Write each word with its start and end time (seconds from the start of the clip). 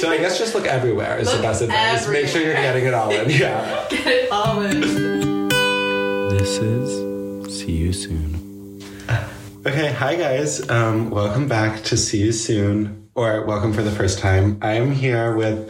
So 0.00 0.08
I 0.08 0.18
guess 0.18 0.38
just 0.38 0.54
look 0.54 0.64
everywhere 0.64 1.18
is 1.18 1.26
Look 1.26 1.38
the 1.38 1.42
best 1.42 1.60
advice. 1.60 2.06
Make 2.06 2.28
sure 2.28 2.40
you're 2.40 2.52
getting 2.52 2.84
it 2.84 2.94
all 2.94 3.10
in. 3.10 3.28
Yeah. 3.30 3.84
Get 3.90 4.06
it 4.06 4.30
all 4.30 4.62
in. 4.62 5.48
This 6.28 6.58
is 6.58 7.58
See 7.58 7.72
You 7.72 7.92
Soon. 7.92 8.80
Okay, 9.66 9.90
hi 9.90 10.14
guys. 10.14 10.70
Um, 10.70 11.10
welcome 11.10 11.48
back 11.48 11.82
to 11.82 11.96
See 11.96 12.18
You 12.18 12.30
Soon, 12.30 13.10
or 13.16 13.44
welcome 13.44 13.72
for 13.72 13.82
the 13.82 13.90
first 13.90 14.20
time. 14.20 14.58
I 14.62 14.74
am 14.74 14.92
here 14.92 15.34
with 15.34 15.68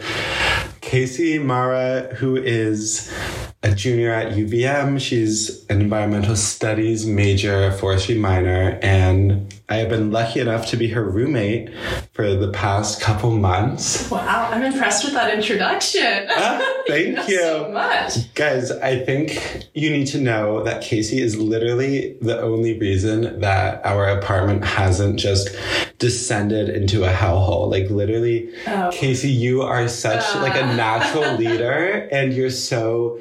Casey 0.81 1.39
Mara, 1.39 2.13
who 2.17 2.35
is 2.35 3.11
a 3.63 3.73
junior 3.73 4.11
at 4.11 4.33
UVM. 4.33 5.01
She's 5.01 5.65
an 5.69 5.81
environmental 5.81 6.35
studies 6.35 7.05
major, 7.05 7.71
forestry 7.71 8.15
minor, 8.15 8.77
and 8.83 9.53
I 9.67 9.77
have 9.77 9.89
been 9.89 10.11
lucky 10.11 10.39
enough 10.39 10.67
to 10.67 10.77
be 10.77 10.89
her 10.89 11.03
roommate 11.03 11.69
for 12.19 12.35
the 12.35 12.49
past 12.51 12.99
couple 12.99 13.31
months. 13.31 14.11
Wow, 14.11 14.49
I'm 14.51 14.61
impressed 14.61 15.05
with 15.05 15.13
that 15.13 15.33
introduction. 15.33 16.27
Ah, 16.29 16.59
thank 16.85 17.15
know 17.15 17.25
you. 17.27 17.39
so 17.39 17.71
much. 17.71 18.33
Guys, 18.35 18.71
I 18.71 18.99
think 19.05 19.69
you 19.73 19.89
need 19.89 20.07
to 20.07 20.19
know 20.19 20.61
that 20.65 20.81
Casey 20.81 21.21
is 21.21 21.37
literally 21.37 22.17
the 22.21 22.37
only 22.41 22.77
reason 22.77 23.39
that 23.39 23.85
our 23.85 24.09
apartment 24.09 24.65
hasn't 24.65 25.17
just 25.17 25.47
descended 25.97 26.67
into 26.67 27.05
a 27.05 27.09
hellhole. 27.09 27.71
Like 27.71 27.89
literally, 27.89 28.49
Oh. 28.67 28.89
Casey, 28.91 29.29
you 29.29 29.61
are 29.61 29.87
such 29.87 30.21
Ah. 30.35 30.41
like 30.41 30.55
a 30.61 30.65
natural 30.75 31.35
leader 31.37 32.09
and 32.11 32.33
you're 32.33 32.49
so 32.49 33.17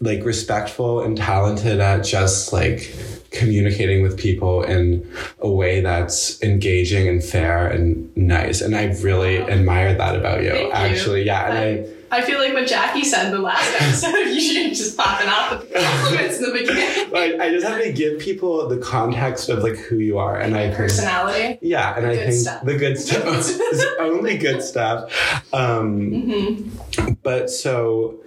like 0.00 0.24
respectful 0.24 1.00
and 1.02 1.16
talented 1.16 1.80
at 1.80 2.04
just 2.04 2.52
like 2.52 2.94
communicating 3.32 4.00
with 4.02 4.16
people 4.16 4.62
in 4.62 5.04
a 5.40 5.48
way 5.50 5.80
that's 5.80 6.42
engaging 6.42 7.08
and 7.08 7.22
fair 7.22 7.68
and 7.68 8.14
nice. 8.16 8.60
And 8.60 8.74
I 8.76 8.86
really 9.02 9.38
admire 9.38 9.94
that 9.94 10.16
about 10.16 10.42
you. 10.42 10.50
Thank 10.50 10.64
you. 10.66 10.72
Actually, 10.72 11.22
yeah. 11.24 11.48
And 11.50 11.58
I 11.58 11.88
I 12.10 12.22
feel 12.22 12.38
like 12.38 12.54
what 12.54 12.66
Jackie 12.66 13.04
said 13.04 13.26
in 13.26 13.32
the 13.32 13.38
last 13.38 13.70
episode, 13.82 14.28
you 14.34 14.40
should 14.40 14.74
just 14.74 14.96
popping 14.96 15.28
off 15.28 15.50
with 15.60 15.68
the 15.70 15.78
compliments 15.78 16.38
in 16.38 16.42
the 16.44 16.52
beginning. 16.52 16.94
Like, 17.12 17.34
I 17.40 17.50
just 17.50 17.66
have 17.66 17.80
to 17.82 17.90
give 17.92 18.18
people 18.20 18.66
the 18.68 18.76
context 18.78 19.48
of 19.48 19.62
like 19.62 19.76
who 19.76 19.96
you 19.96 20.18
are, 20.18 20.38
and 20.38 20.54
I 20.54 20.64
think, 20.68 20.76
Personality. 20.76 21.58
yeah, 21.62 21.96
and 21.96 22.06
I 22.06 22.16
think 22.16 22.32
stuff. 22.34 22.64
the 22.64 22.76
good 22.76 22.98
stuff 22.98 23.24
is 23.72 23.84
only 24.00 24.36
good 24.38 24.62
stuff. 24.62 25.10
Um, 25.54 26.10
Mm-hmm. 26.10 27.12
But 27.22 27.50
so, 27.50 28.18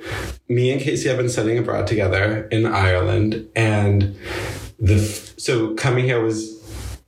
me 0.47 0.71
and 0.71 0.79
Casey 0.81 1.09
have 1.09 1.17
been 1.17 1.29
studying 1.29 1.57
abroad 1.57 1.87
together 1.87 2.47
in 2.51 2.65
Ireland, 2.65 3.49
and 3.55 4.15
the 4.79 4.95
f- 4.95 5.33
so 5.37 5.73
coming 5.75 6.05
here 6.05 6.21
was 6.23 6.60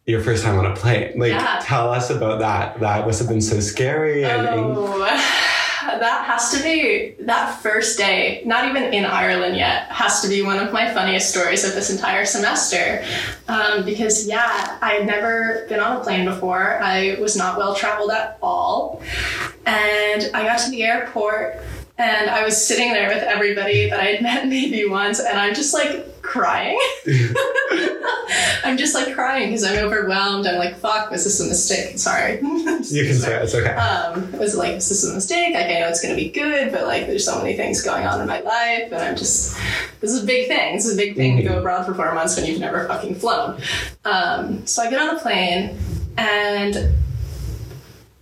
your 0.06 0.22
first 0.22 0.44
time 0.44 0.58
on 0.58 0.66
a 0.66 0.76
plane. 0.76 1.18
Like, 1.18 1.32
Yeah. 1.32 1.60
tell 1.64 1.92
us 1.92 2.10
about 2.10 2.40
that. 2.40 2.80
That 2.80 3.06
must 3.06 3.20
have 3.20 3.30
been 3.30 3.42
so 3.42 3.60
scary 3.60 4.24
and. 4.26 4.48
Oh, 4.48 4.98
that 5.86 6.26
has 6.26 6.52
to 6.52 6.62
be 6.64 7.16
that 7.22 7.62
first 7.62 7.98
day, 7.98 8.42
not 8.46 8.68
even 8.68 8.94
in 8.94 9.06
Ireland 9.06 9.56
yet, 9.56 9.84
has 9.90 10.22
to 10.22 10.28
be 10.28 10.42
one 10.42 10.58
of 10.60 10.74
my 10.74 10.94
funniest 10.94 11.30
stories 11.30 11.64
of 11.64 11.74
this 11.74 11.90
entire 11.90 12.26
semester. 12.26 13.04
Um, 13.48 13.86
because, 13.86 14.28
yeah, 14.28 14.78
I 14.82 14.94
had 14.94 15.06
never 15.06 15.66
been 15.70 15.80
on 15.80 15.98
a 15.98 16.00
plane 16.04 16.26
before. 16.26 16.80
I 16.82 17.18
was 17.20 17.36
not 17.38 17.58
well 17.58 17.76
traveled 17.76 18.12
at 18.12 18.38
all. 18.42 19.02
And 19.66 20.30
I 20.34 20.44
got 20.44 20.60
to 20.60 20.72
the 20.72 20.84
airport 20.84 21.62
and 21.98 22.30
I 22.30 22.44
was 22.44 22.66
sitting 22.66 22.92
there 22.92 23.08
with 23.10 23.24
everybody 23.24 23.90
that 23.90 24.00
I 24.00 24.06
had 24.06 24.22
met 24.24 24.48
maybe 24.56 24.86
once, 24.88 25.20
and 25.20 25.38
I'm 25.38 25.54
just 25.54 25.74
like 25.74 26.22
crying. 26.22 26.78
I'm 28.64 28.78
just 28.78 28.96
like 28.96 29.14
crying 29.14 29.50
because 29.50 29.64
I'm 29.64 29.78
overwhelmed. 29.78 30.48
I'm 30.48 30.58
like, 30.58 30.76
fuck, 30.78 31.12
was 31.12 31.24
this 31.24 31.40
a 31.40 31.48
mistake? 31.48 31.98
Sorry. 31.98 32.40
You 32.84 33.06
can 33.06 33.16
say 33.16 33.36
it, 33.36 33.44
it's 33.44 33.56
okay. 33.56 33.74
um, 33.76 34.32
was 34.34 34.56
it 34.56 34.58
like, 34.58 34.74
this 34.74 34.92
is 34.92 35.04
this 35.04 35.12
a 35.12 35.16
mistake? 35.16 35.54
Like, 35.54 35.68
I 35.68 35.80
know 35.80 35.88
it's 35.88 36.02
going 36.02 36.14
to 36.14 36.22
be 36.22 36.30
good, 36.30 36.72
but 36.72 36.86
like, 36.86 37.08
there's 37.08 37.24
so 37.24 37.38
many 37.38 37.56
things 37.56 37.82
going 37.82 38.06
on 38.06 38.20
in 38.20 38.28
my 38.28 38.42
life, 38.42 38.92
and 38.92 38.96
I'm 38.96 39.16
just, 39.16 39.58
this 40.02 40.12
is 40.12 40.24
a 40.24 40.26
big 40.26 40.50
thing. 40.50 40.76
This 40.76 40.86
is 40.86 40.94
a 40.94 40.98
big 40.98 41.16
thing 41.16 41.38
to 41.38 41.44
go 41.44 41.60
abroad 41.60 41.86
for 41.86 41.94
four 41.94 42.14
months 42.14 42.36
when 42.36 42.46
you've 42.46 42.60
never 42.60 42.86
fucking 42.88 43.16
flown. 43.16 43.62
Um, 44.04 44.68
so 44.68 44.84
I 44.84 44.90
get 44.90 45.00
on 45.00 45.16
the 45.16 45.22
plane, 45.22 45.78
and 46.18 46.94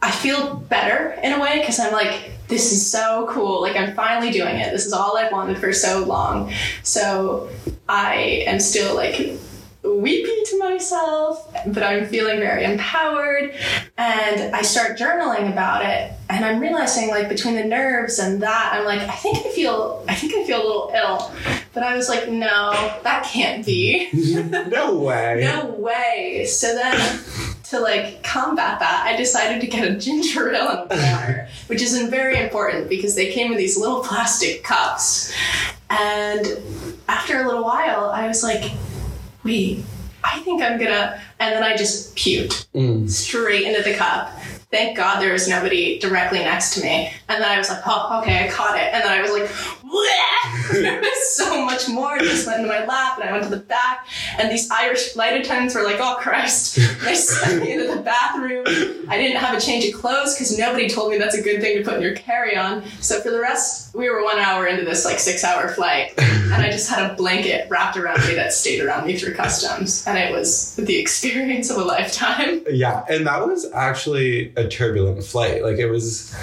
I 0.01 0.11
feel 0.11 0.57
better 0.57 1.19
in 1.23 1.33
a 1.33 1.39
way 1.39 1.59
because 1.59 1.79
I'm 1.79 1.91
like, 1.91 2.31
this 2.47 2.71
is 2.71 2.89
so 2.89 3.27
cool. 3.31 3.61
Like, 3.61 3.75
I'm 3.75 3.95
finally 3.95 4.31
doing 4.31 4.57
it. 4.57 4.71
This 4.71 4.85
is 4.85 4.93
all 4.93 5.17
I've 5.17 5.31
wanted 5.31 5.57
for 5.57 5.73
so 5.73 6.03
long. 6.05 6.53
So 6.83 7.49
I 7.89 8.43
am 8.45 8.59
still 8.59 8.95
like 8.95 9.39
weepy 9.83 10.43
to 10.45 10.59
myself, 10.59 11.53
but 11.67 11.83
I'm 11.83 12.05
feeling 12.05 12.39
very 12.39 12.63
empowered. 12.63 13.53
And 13.97 14.55
I 14.55 14.61
start 14.61 14.97
journaling 14.97 15.51
about 15.51 15.85
it. 15.85 16.13
And 16.29 16.45
I'm 16.45 16.59
realizing, 16.59 17.09
like, 17.09 17.29
between 17.29 17.55
the 17.55 17.63
nerves 17.63 18.19
and 18.19 18.41
that, 18.41 18.73
I'm 18.73 18.85
like, 18.85 19.01
I 19.01 19.15
think 19.15 19.37
I 19.37 19.49
feel, 19.49 20.03
I 20.07 20.15
think 20.15 20.33
I 20.33 20.45
feel 20.45 20.61
a 20.61 20.65
little 20.65 20.91
ill. 20.95 21.31
But 21.73 21.83
I 21.83 21.95
was 21.95 22.09
like, 22.09 22.29
no, 22.29 22.71
that 23.03 23.25
can't 23.25 23.65
be. 23.65 24.09
no 24.13 24.95
way. 24.95 25.41
No 25.43 25.67
way. 25.67 26.45
So 26.45 26.75
then, 26.75 27.19
to 27.71 27.79
like 27.79 28.21
combat 28.21 28.79
that, 28.79 29.05
I 29.07 29.15
decided 29.15 29.61
to 29.61 29.67
get 29.67 29.89
a 29.89 29.95
ginger 29.95 30.53
ale 30.53 30.69
and 30.69 30.91
a 30.91 31.11
water, 31.11 31.47
which 31.67 31.81
is 31.81 31.97
very 32.09 32.37
important 32.37 32.89
because 32.89 33.15
they 33.15 33.31
came 33.31 33.51
in 33.51 33.57
these 33.57 33.77
little 33.77 34.01
plastic 34.01 34.63
cups. 34.63 35.33
And 35.89 36.45
after 37.07 37.41
a 37.41 37.45
little 37.45 37.63
while, 37.63 38.09
I 38.09 38.27
was 38.27 38.43
like, 38.43 38.71
wait, 39.43 39.83
I 40.23 40.39
think 40.39 40.61
I'm 40.61 40.77
gonna. 40.79 41.19
And 41.39 41.55
then 41.55 41.63
I 41.63 41.75
just 41.75 42.15
puked 42.15 42.67
Mm. 42.75 43.09
straight 43.09 43.63
into 43.63 43.81
the 43.81 43.95
cup. 43.95 44.31
Thank 44.69 44.95
God 44.95 45.19
there 45.21 45.33
was 45.33 45.47
nobody 45.49 45.99
directly 45.99 46.39
next 46.39 46.75
to 46.75 46.81
me. 46.81 47.11
And 47.27 47.41
then 47.43 47.49
I 47.51 47.57
was 47.57 47.69
like, 47.69 47.81
oh, 47.85 48.19
okay, 48.21 48.45
I 48.45 48.49
caught 48.49 48.77
it. 48.77 48.93
And 48.93 49.03
then 49.03 49.11
I 49.11 49.21
was 49.21 49.31
like! 49.31 49.49
There 50.71 51.01
was 51.01 51.27
so 51.35 51.65
much 51.65 51.89
more. 51.89 52.17
Just 52.19 52.47
went 52.47 52.61
into 52.61 52.69
my 52.69 52.85
lap, 52.85 53.19
and 53.19 53.27
I 53.27 53.31
went 53.31 53.43
to 53.43 53.49
the 53.49 53.57
back. 53.57 54.07
And 54.37 54.51
these 54.51 54.69
Irish 54.69 55.13
flight 55.13 55.39
attendants 55.39 55.75
were 55.75 55.83
like, 55.83 55.97
oh, 55.99 56.17
Christ. 56.19 56.75
They 57.03 57.15
sent 57.15 57.63
me 57.63 57.73
into 57.73 57.93
the 57.93 58.01
bathroom. 58.01 58.65
I 59.09 59.17
didn't 59.17 59.37
have 59.37 59.57
a 59.57 59.61
change 59.61 59.85
of 59.85 59.99
clothes 59.99 60.35
because 60.35 60.57
nobody 60.57 60.87
told 60.87 61.11
me 61.11 61.17
that's 61.17 61.35
a 61.35 61.41
good 61.41 61.61
thing 61.61 61.77
to 61.77 61.83
put 61.83 61.95
in 61.95 62.01
your 62.01 62.15
carry 62.15 62.55
on. 62.55 62.83
So 63.01 63.21
for 63.21 63.31
the 63.31 63.39
rest, 63.39 63.93
we 63.95 64.09
were 64.09 64.23
one 64.23 64.39
hour 64.39 64.67
into 64.67 64.85
this 64.85 65.05
like 65.05 65.19
six 65.19 65.43
hour 65.43 65.69
flight. 65.69 66.13
And 66.17 66.53
I 66.53 66.69
just 66.69 66.89
had 66.89 67.09
a 67.09 67.15
blanket 67.15 67.69
wrapped 67.69 67.97
around 67.97 68.25
me 68.27 68.35
that 68.35 68.53
stayed 68.53 68.81
around 68.81 69.07
me 69.07 69.17
through 69.17 69.33
customs. 69.35 70.05
And 70.07 70.17
it 70.17 70.31
was 70.31 70.75
the 70.75 70.97
experience 70.97 71.69
of 71.69 71.77
a 71.77 71.83
lifetime. 71.83 72.63
Yeah, 72.69 73.03
and 73.09 73.27
that 73.27 73.45
was 73.45 73.69
actually 73.73 74.53
a 74.55 74.67
turbulent 74.67 75.23
flight. 75.23 75.63
Like 75.63 75.77
it 75.77 75.87
was 75.87 76.33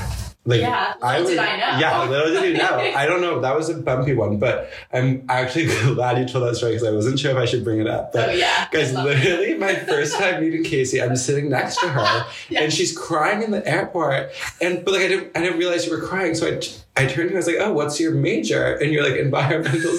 like 0.48 0.60
Yeah, 0.60 0.94
little 1.03 1.26
did 1.26 1.38
I 1.38 1.56
know. 1.56 1.78
Yeah, 1.78 2.03
little 2.09 2.32
did 2.41 2.53
you 2.53 2.59
know. 2.59 2.78
I 2.97 3.06
don't 3.06 3.20
know. 3.20 3.41
That 3.41 3.54
was 3.54 3.69
a 3.69 3.75
bumpy 3.75 4.14
one, 4.14 4.38
but 4.38 4.70
I'm 4.92 5.25
actually 5.28 5.66
glad 5.94 6.19
you 6.19 6.26
told 6.26 6.44
that 6.48 6.56
story 6.56 6.72
because 6.72 6.86
I 6.88 6.91
wasn't 6.91 7.19
sure 7.19 7.31
if 7.31 7.36
I 7.36 7.44
should 7.44 7.62
bring 7.64 7.81
it 7.81 7.86
up. 7.86 8.12
But 8.12 8.31
Oh, 8.31 8.32
yeah. 8.32 8.69
guys, 8.72 8.94
I 8.94 9.03
it. 9.03 9.04
literally 9.04 9.54
my 9.54 9.75
first 9.75 10.16
time 10.16 10.41
meeting 10.41 10.64
Casey, 10.64 11.00
I'm 11.03 11.16
sitting 11.16 11.48
next 11.50 11.78
to 11.81 11.88
her 11.88 12.26
Yeah. 12.48 12.62
and 12.62 12.72
she's 12.72 12.97
crying 12.97 13.42
in 13.42 13.50
the 13.50 13.66
airport. 13.69 14.31
And 14.60 14.84
but 14.84 14.94
like 14.94 15.03
I 15.03 15.08
didn't 15.08 15.37
I 15.37 15.41
didn't 15.42 15.58
realize 15.58 15.87
you 15.87 15.92
were 15.97 16.04
crying. 16.06 16.34
So 16.34 16.47
I, 16.48 16.60
I 17.03 17.06
turned 17.06 17.28
to 17.28 17.34
her, 17.34 17.34
I 17.34 17.37
was 17.37 17.47
like, 17.47 17.56
Oh, 17.60 17.72
what's 17.72 18.00
your 18.00 18.12
major? 18.12 18.75
And 18.75 18.92
you're 18.92 19.03
like 19.08 19.19
environmental 19.28 19.92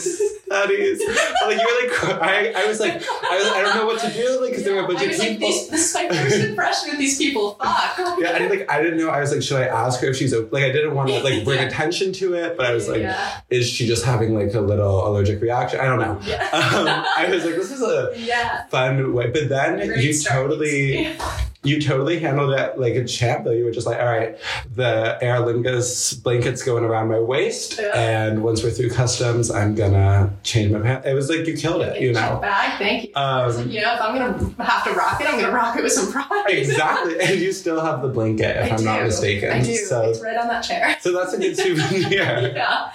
studies. 0.49 0.99
like 1.45 1.57
you 1.59 1.67
were 1.67 1.87
like 1.87 1.91
crying. 2.19 2.55
I 2.55 2.65
was 2.65 2.79
like, 2.79 2.93
I 2.93 3.37
was 3.37 3.47
I 3.47 3.61
don't 3.61 3.75
know 3.75 3.85
what 3.85 3.99
to 4.01 4.11
do, 4.11 4.39
like 4.41 4.49
because 4.49 4.63
there 4.65 4.75
were 4.75 4.83
a 4.83 4.87
bunch 4.87 4.99
I 4.99 5.03
of 5.03 5.09
was 5.09 5.19
people. 5.19 5.31
like, 5.31 5.39
these, 5.39 5.69
this 5.69 5.89
is 5.89 5.93
my 5.93 6.09
first 6.09 6.35
impression 6.49 6.89
with 6.89 6.99
these 6.99 7.17
people. 7.17 7.51
Fuck. 7.55 7.97
Yeah, 8.19 8.31
I 8.33 8.39
didn't 8.39 8.49
like. 8.49 8.71
I 8.71 8.81
didn't 8.81 8.97
know. 8.97 9.09
I 9.09 9.19
was 9.21 9.31
like, 9.31 9.41
should 9.43 9.61
I 9.61 9.65
ask 9.67 9.99
her 10.01 10.07
if 10.07 10.15
she's 10.17 10.33
like? 10.35 10.63
I 10.63 10.71
didn't 10.71 10.95
want 10.95 11.09
to 11.09 11.19
like 11.23 11.43
bring 11.45 11.59
Yeah. 11.59 11.67
attention 11.67 12.13
to 12.13 12.33
it, 12.33 12.57
but 12.57 12.65
I 12.65 12.73
was 12.73 12.87
like, 12.87 13.01
Yeah. 13.01 13.41
is 13.49 13.69
she 13.69 13.85
just 13.87 14.03
having 14.05 14.33
like 14.33 14.53
a 14.53 14.61
little 14.61 15.07
allergic 15.07 15.41
reaction? 15.41 15.79
I 15.79 15.85
don't 15.85 15.99
know. 15.99 16.19
Yeah. 16.25 16.47
Um, 16.79 16.87
I 16.87 17.27
was 17.29 17.45
like, 17.45 17.55
this 17.55 17.71
is 17.71 17.81
a 17.81 18.13
Yeah. 18.17 18.65
fun 18.67 19.13
way, 19.13 19.29
but 19.31 19.49
then 19.49 19.77
Great 19.87 20.03
you 20.03 20.13
totally, 20.19 21.15
you 21.61 21.81
totally 21.81 22.19
handled 22.19 22.53
it 22.57 22.79
like 22.79 22.93
a 22.95 23.03
champ. 23.03 23.43
Though 23.43 23.51
you 23.51 23.65
were 23.65 23.71
just 23.71 23.85
like, 23.85 23.99
all 23.99 24.05
right, 24.05 24.37
the 24.75 25.17
Aer 25.21 25.39
Lingus 25.41 26.21
blanket's 26.23 26.63
going 26.63 26.85
around 26.85 27.09
my 27.09 27.19
waist, 27.19 27.77
Yeah. 27.81 27.91
and 27.99 28.43
once 28.43 28.63
we're 28.63 28.71
through 28.71 28.91
customs, 28.91 29.51
I'm 29.51 29.75
gonna 29.75 30.31
change 30.43 30.71
my 30.71 30.79
pants. 30.79 31.05
It 31.05 31.13
was 31.13 31.29
like 31.29 31.45
you 31.45 31.57
killed 31.57 31.81
it, 31.81 32.01
you 32.01 32.13
know. 32.13 32.39
Bag, 32.41 32.77
thank 32.79 33.03
you. 33.07 33.11
I 33.15 33.45
was 33.45 33.57
like, 33.57 33.65
Um, 33.65 33.71
you 33.71 33.81
know, 33.81 33.93
if 33.93 34.01
I'm 34.01 34.15
gonna 34.17 34.63
have 34.63 34.83
to 34.85 34.91
rock 34.93 35.19
it, 35.19 35.27
I'm 35.27 35.37
gonna 35.39 35.53
rock 35.53 35.75
it 35.75 35.83
with 35.83 35.91
some 35.91 36.11
pride. 36.11 36.45
exactly, 36.47 37.19
and 37.21 37.39
you 37.39 37.51
still 37.51 37.81
have 37.81 38.01
the 38.01 38.07
blanket, 38.07 38.55
if 38.55 38.71
I 38.71 38.75
I'm 38.77 38.83
not 38.85 39.03
mistaken. 39.03 39.51
I 39.51 39.61
do. 39.61 39.75
So, 39.75 40.09
it's 40.09 40.21
right 40.21 40.37
on 40.37 40.47
that 40.47 40.61
chair. 40.61 40.95
so 41.01 41.11
that's 41.11 41.33
a 41.33 41.37
good 41.37 41.57
souvenir. 41.57 42.07
yeah. 42.53 42.91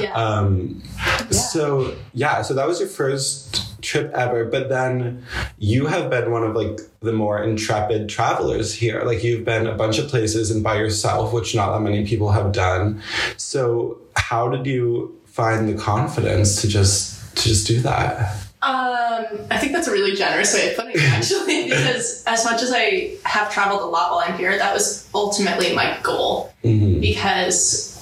Yeah. 0.00 0.12
Um, 0.14 0.82
Yeah. 0.96 1.16
So 1.30 1.94
yeah, 2.14 2.40
so 2.42 2.54
that 2.54 2.66
was 2.66 2.80
your 2.80 2.88
first 2.88 3.69
trip 3.82 4.12
ever, 4.12 4.44
but 4.44 4.68
then 4.68 5.24
you 5.58 5.86
have 5.86 6.10
been 6.10 6.30
one 6.30 6.42
of 6.44 6.54
like 6.54 6.80
the 7.00 7.12
more 7.12 7.42
intrepid 7.42 8.08
travelers 8.08 8.74
here. 8.74 9.02
Like 9.04 9.22
you've 9.24 9.44
been 9.44 9.66
a 9.66 9.74
bunch 9.74 9.98
of 9.98 10.08
places 10.08 10.50
and 10.50 10.62
by 10.62 10.76
yourself, 10.76 11.32
which 11.32 11.54
not 11.54 11.72
that 11.72 11.80
many 11.80 12.06
people 12.06 12.30
have 12.32 12.52
done. 12.52 13.02
So 13.36 13.98
how 14.16 14.48
did 14.48 14.66
you 14.66 15.16
find 15.26 15.68
the 15.68 15.74
confidence 15.74 16.60
to 16.62 16.68
just 16.68 17.36
to 17.36 17.48
just 17.48 17.66
do 17.66 17.80
that? 17.80 18.36
Um, 18.62 19.24
I 19.50 19.56
think 19.56 19.72
that's 19.72 19.88
a 19.88 19.92
really 19.92 20.14
generous 20.14 20.52
way 20.52 20.70
of 20.70 20.76
putting 20.76 20.92
it, 20.96 21.00
actually, 21.00 21.64
because 21.70 22.22
as 22.26 22.44
much 22.44 22.62
as 22.62 22.70
I 22.74 23.16
have 23.24 23.50
traveled 23.50 23.80
a 23.80 23.86
lot 23.86 24.10
while 24.12 24.22
I'm 24.26 24.36
here, 24.36 24.56
that 24.58 24.74
was 24.74 25.08
ultimately 25.14 25.74
my 25.74 25.98
goal. 26.02 26.52
Mhm. 26.62 27.00
Because 27.00 27.96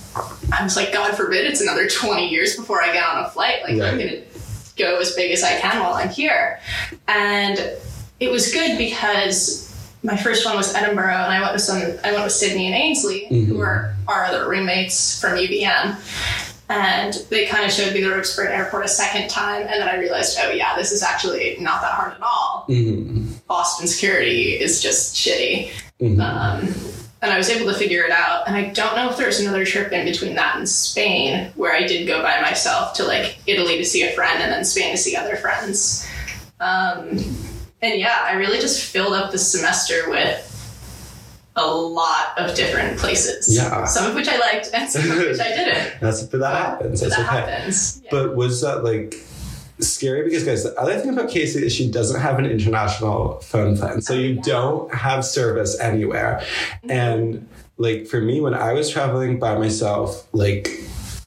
I 0.52 0.64
was 0.64 0.75
like, 0.75 0.92
God 0.92 1.14
forbid 1.16 1.46
it's 1.46 1.60
another 1.60 1.88
20 1.88 2.28
years 2.28 2.56
before 2.56 2.82
I 2.82 2.92
get 2.92 3.04
on 3.04 3.25
a 3.25 3.30
flight. 3.30 3.62
Like, 3.62 3.75
I'm 3.75 3.98
going 3.98 4.08
to 4.08 4.20
go 4.78 4.98
as 4.98 5.14
big 5.14 5.32
as 5.32 5.42
I 5.42 5.58
can 5.58 5.80
while 5.80 5.94
I'm 5.94 6.08
here. 6.08 6.60
And 7.06 7.58
it 8.20 8.30
was 8.30 8.52
good 8.52 8.78
because 8.78 9.64
my 10.02 10.16
first 10.16 10.44
one 10.46 10.56
was 10.56 10.75
Edinburgh, 10.75 11.12
and 11.12 11.32
I 11.32 11.40
went 11.40 11.52
with 11.52 11.62
some. 11.62 11.82
I 12.04 12.12
went 12.12 12.25
with 12.25 12.32
Sydney 12.32 12.66
and 12.66 12.75
Ainsley, 12.75 13.26
who 13.26 13.56
were 13.58 13.94
our 14.06 14.25
other 14.25 14.48
roommates 14.48 15.20
from 15.20 15.32
UVM, 15.32 15.96
and 16.69 17.14
they 17.30 17.46
kind 17.46 17.64
of 17.64 17.72
showed 17.72 17.92
me 17.94 18.00
the 18.02 18.10
ropes 18.10 18.34
for 18.34 18.44
an 18.44 18.52
airport 18.52 18.84
a 18.84 18.88
second 18.88 19.28
time, 19.28 19.62
and 19.62 19.80
then 19.80 19.88
I 19.88 19.96
realized, 19.96 20.38
oh 20.40 20.50
yeah, 20.50 20.76
this 20.76 20.92
is 20.92 21.02
actually 21.02 21.56
not 21.60 21.80
that 21.80 21.92
hard 21.92 22.12
at 22.14 22.22
all. 22.22 22.64
Mhm. 22.69 23.44
Boston 23.48 23.88
security 23.88 24.52
is 24.60 24.80
just 24.80 25.16
shitty. 25.16 25.70
Mhm. 26.00 26.20
Um, 26.20 26.75
and 27.20 27.32
I 27.32 27.36
was 27.36 27.50
able 27.50 27.70
to 27.72 27.76
figure 27.76 28.04
it 28.04 28.10
out. 28.10 28.46
And 28.46 28.56
I 28.56 28.70
don't 28.70 28.94
know 28.94 29.10
if 29.10 29.16
there's 29.16 29.40
another 29.40 29.64
trip 29.64 29.92
in 29.92 30.04
between 30.04 30.34
that 30.36 30.56
and 30.56 30.68
Spain 30.68 31.50
where 31.56 31.74
I 31.74 31.86
did 31.86 32.06
go 32.06 32.22
by 32.22 32.40
myself 32.40 32.94
to 32.94 33.04
like 33.04 33.38
Italy 33.46 33.76
to 33.78 33.84
see 33.84 34.02
a 34.02 34.12
friend 34.12 34.42
and 34.42 34.52
then 34.52 34.64
Spain 34.64 34.92
to 34.92 34.96
see 34.96 35.16
other 35.16 35.36
friends. 35.36 36.06
Um, 36.60 37.18
and 37.82 37.98
yeah, 37.98 38.20
I 38.24 38.34
really 38.34 38.60
just 38.60 38.84
filled 38.84 39.14
up 39.14 39.32
the 39.32 39.38
semester 39.38 40.10
with 40.10 40.44
a 41.56 41.66
lot 41.66 42.38
of 42.38 42.54
different 42.54 42.98
places. 42.98 43.54
Yeah. 43.54 43.84
Some 43.84 44.08
of 44.08 44.14
which 44.14 44.28
I 44.28 44.38
liked 44.38 44.70
and 44.72 44.88
some 44.88 45.10
of 45.10 45.18
which 45.18 45.40
I 45.40 45.48
didn't. 45.48 45.94
That's 46.00 46.26
that 46.26 46.56
happens. 46.56 47.00
That's 47.00 47.16
that 47.16 47.26
okay. 47.26 47.50
happens. 47.50 48.00
Yeah. 48.04 48.10
But 48.12 48.36
was 48.36 48.60
that 48.60 48.84
like 48.84 49.14
scary? 49.80 50.25
Because 50.25 50.44
guys, 50.44 50.64
the 50.64 50.78
other 50.78 50.98
thing 50.98 51.10
about 51.10 51.30
Casey 51.30 51.64
is 51.64 51.75
she 51.75 51.90
doesn't 51.90 52.20
have 52.20 52.38
an 52.38 52.46
international 52.46 53.40
phone 53.40 53.76
plan, 53.76 54.00
so 54.00 54.14
you 54.14 54.36
don't 54.36 54.92
have 54.94 55.25
service 55.25 55.78
anywhere. 55.80 56.42
And 56.88 57.48
like 57.76 58.06
for 58.06 58.20
me, 58.20 58.40
when 58.40 58.54
I 58.54 58.72
was 58.72 58.90
traveling 58.90 59.38
by 59.38 59.56
myself, 59.56 60.26
like 60.32 60.70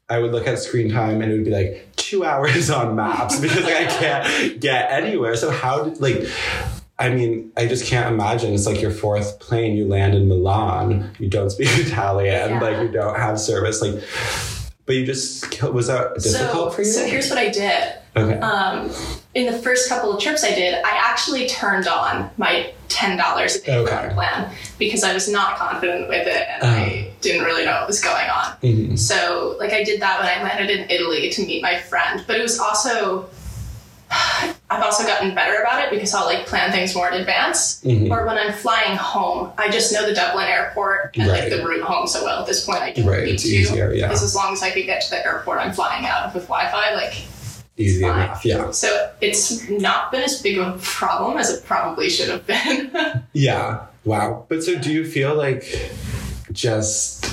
I 0.09 0.19
would 0.19 0.31
look 0.31 0.47
at 0.47 0.59
screen 0.59 0.91
time 0.91 1.21
and 1.21 1.31
it 1.31 1.35
would 1.35 1.45
be 1.45 1.51
like 1.51 1.87
two 1.95 2.23
hours 2.25 2.69
on 2.69 2.95
maps 2.95 3.39
because 3.39 3.63
like 3.63 3.75
I 3.75 3.85
can't 3.85 4.59
get 4.59 4.91
anywhere. 4.91 5.35
So 5.35 5.51
how 5.51 5.83
did 5.83 6.01
like 6.01 6.27
I 7.01 7.09
mean, 7.09 7.51
I 7.57 7.65
just 7.65 7.85
can't 7.85 8.13
imagine. 8.13 8.53
It's 8.53 8.67
like 8.67 8.79
your 8.79 8.91
fourth 8.91 9.39
plane. 9.39 9.75
You 9.75 9.87
land 9.87 10.13
in 10.13 10.27
Milan. 10.27 11.09
You 11.17 11.29
don't 11.29 11.49
speak 11.49 11.69
Italian. 11.71 12.51
Yeah. 12.51 12.59
Like 12.61 12.77
you 12.77 12.89
don't 12.89 13.17
have 13.17 13.39
service. 13.39 13.81
Like, 13.81 14.03
but 14.85 14.95
you 14.95 15.05
just 15.05 15.61
was 15.63 15.87
that 15.87 16.15
difficult 16.15 16.69
so, 16.69 16.71
for 16.71 16.81
you? 16.81 16.87
so 16.91 17.05
here's 17.05 17.29
what 17.29 17.37
I 17.39 17.49
did. 17.49 17.93
okay. 18.17 18.39
Um, 18.39 18.89
in 19.33 19.45
the 19.51 19.57
first 19.57 19.87
couple 19.87 20.11
of 20.13 20.21
trips 20.21 20.43
I 20.43 20.53
did, 20.53 20.73
I 20.83 20.89
actually 20.91 21.47
turned 21.47 21.87
on 21.87 22.29
my 22.37 22.73
ten 22.89 23.17
dollars 23.17 23.55
a 23.55 23.61
day 23.63 23.77
Okay. 23.77 24.09
plan 24.13 24.51
because 24.77 25.03
I 25.03 25.13
was 25.13 25.29
not 25.29 25.57
confident 25.57 26.09
with 26.09 26.27
it 26.27 26.47
and 26.49 26.63
Uh-huh. 26.63 26.75
I 26.75 27.11
didn't 27.21 27.45
really 27.45 27.63
know 27.63 27.71
what 27.71 27.87
was 27.87 28.01
going 28.01 28.27
on. 28.29 28.57
Mhm. 28.61 28.99
So, 28.99 29.55
like, 29.59 29.71
I 29.71 29.83
did 29.83 30.01
that 30.01 30.19
when 30.19 30.27
I 30.27 30.43
landed 30.43 30.69
in 30.77 30.89
Italy 30.89 31.29
to 31.29 31.45
meet 31.45 31.61
my 31.61 31.79
friend, 31.79 32.23
but 32.27 32.35
it 32.37 32.41
was 32.41 32.59
also. 32.59 33.29
I've 34.71 34.81
also 34.83 35.03
gotten 35.05 35.35
better 35.35 35.61
about 35.61 35.83
it 35.83 35.89
because 35.91 36.13
I'll 36.13 36.25
like 36.25 36.45
plan 36.47 36.71
things 36.71 36.95
more 36.95 37.09
in 37.09 37.15
advance. 37.19 37.81
Mhm. 37.83 38.09
Or 38.09 38.25
when 38.25 38.37
I'm 38.37 38.53
flying 38.53 38.95
home, 38.95 39.51
I 39.57 39.69
just 39.69 39.91
know 39.91 40.05
the 40.07 40.13
Dublin 40.15 40.47
airport 40.47 41.15
and 41.17 41.27
Right. 41.29 41.41
like 41.41 41.49
the 41.51 41.65
route 41.65 41.83
home 41.83 42.07
so 42.07 42.23
well 42.23 42.39
at 42.39 42.47
this 42.47 42.65
point. 42.65 42.81
I 42.81 42.91
don't 42.91 43.05
Right, 43.05 43.27
it's 43.27 43.43
to. 43.43 43.49
easier, 43.49 43.91
yeah. 43.93 44.07
Because 44.07 44.23
as 44.23 44.33
long 44.33 44.53
as 44.53 44.63
I 44.63 44.69
can 44.71 44.85
get 44.85 45.01
to 45.01 45.09
the 45.09 45.25
airport 45.25 45.59
I'm 45.59 45.73
flying 45.73 46.05
out 46.05 46.23
of 46.27 46.33
with 46.35 46.47
Wi-Fi, 46.47 46.95
like 46.95 47.13
Easy 47.77 48.01
fine. 48.01 48.21
enough. 48.21 48.45
Yeah. 48.45 48.71
So 48.71 49.09
it's 49.19 49.67
not 49.69 50.09
been 50.11 50.21
as 50.21 50.41
big 50.41 50.57
of 50.57 50.67
a 50.75 50.77
problem 50.79 51.37
as 51.37 51.49
it 51.49 51.65
probably 51.65 52.09
should 52.09 52.29
have 52.29 52.47
been. 52.47 52.91
Yeah. 53.33 53.79
Wow. 54.05 54.45
But 54.47 54.63
so 54.63 54.75
do 54.79 54.91
you 54.91 55.03
feel 55.05 55.35
like 55.35 55.91
just 56.51 57.25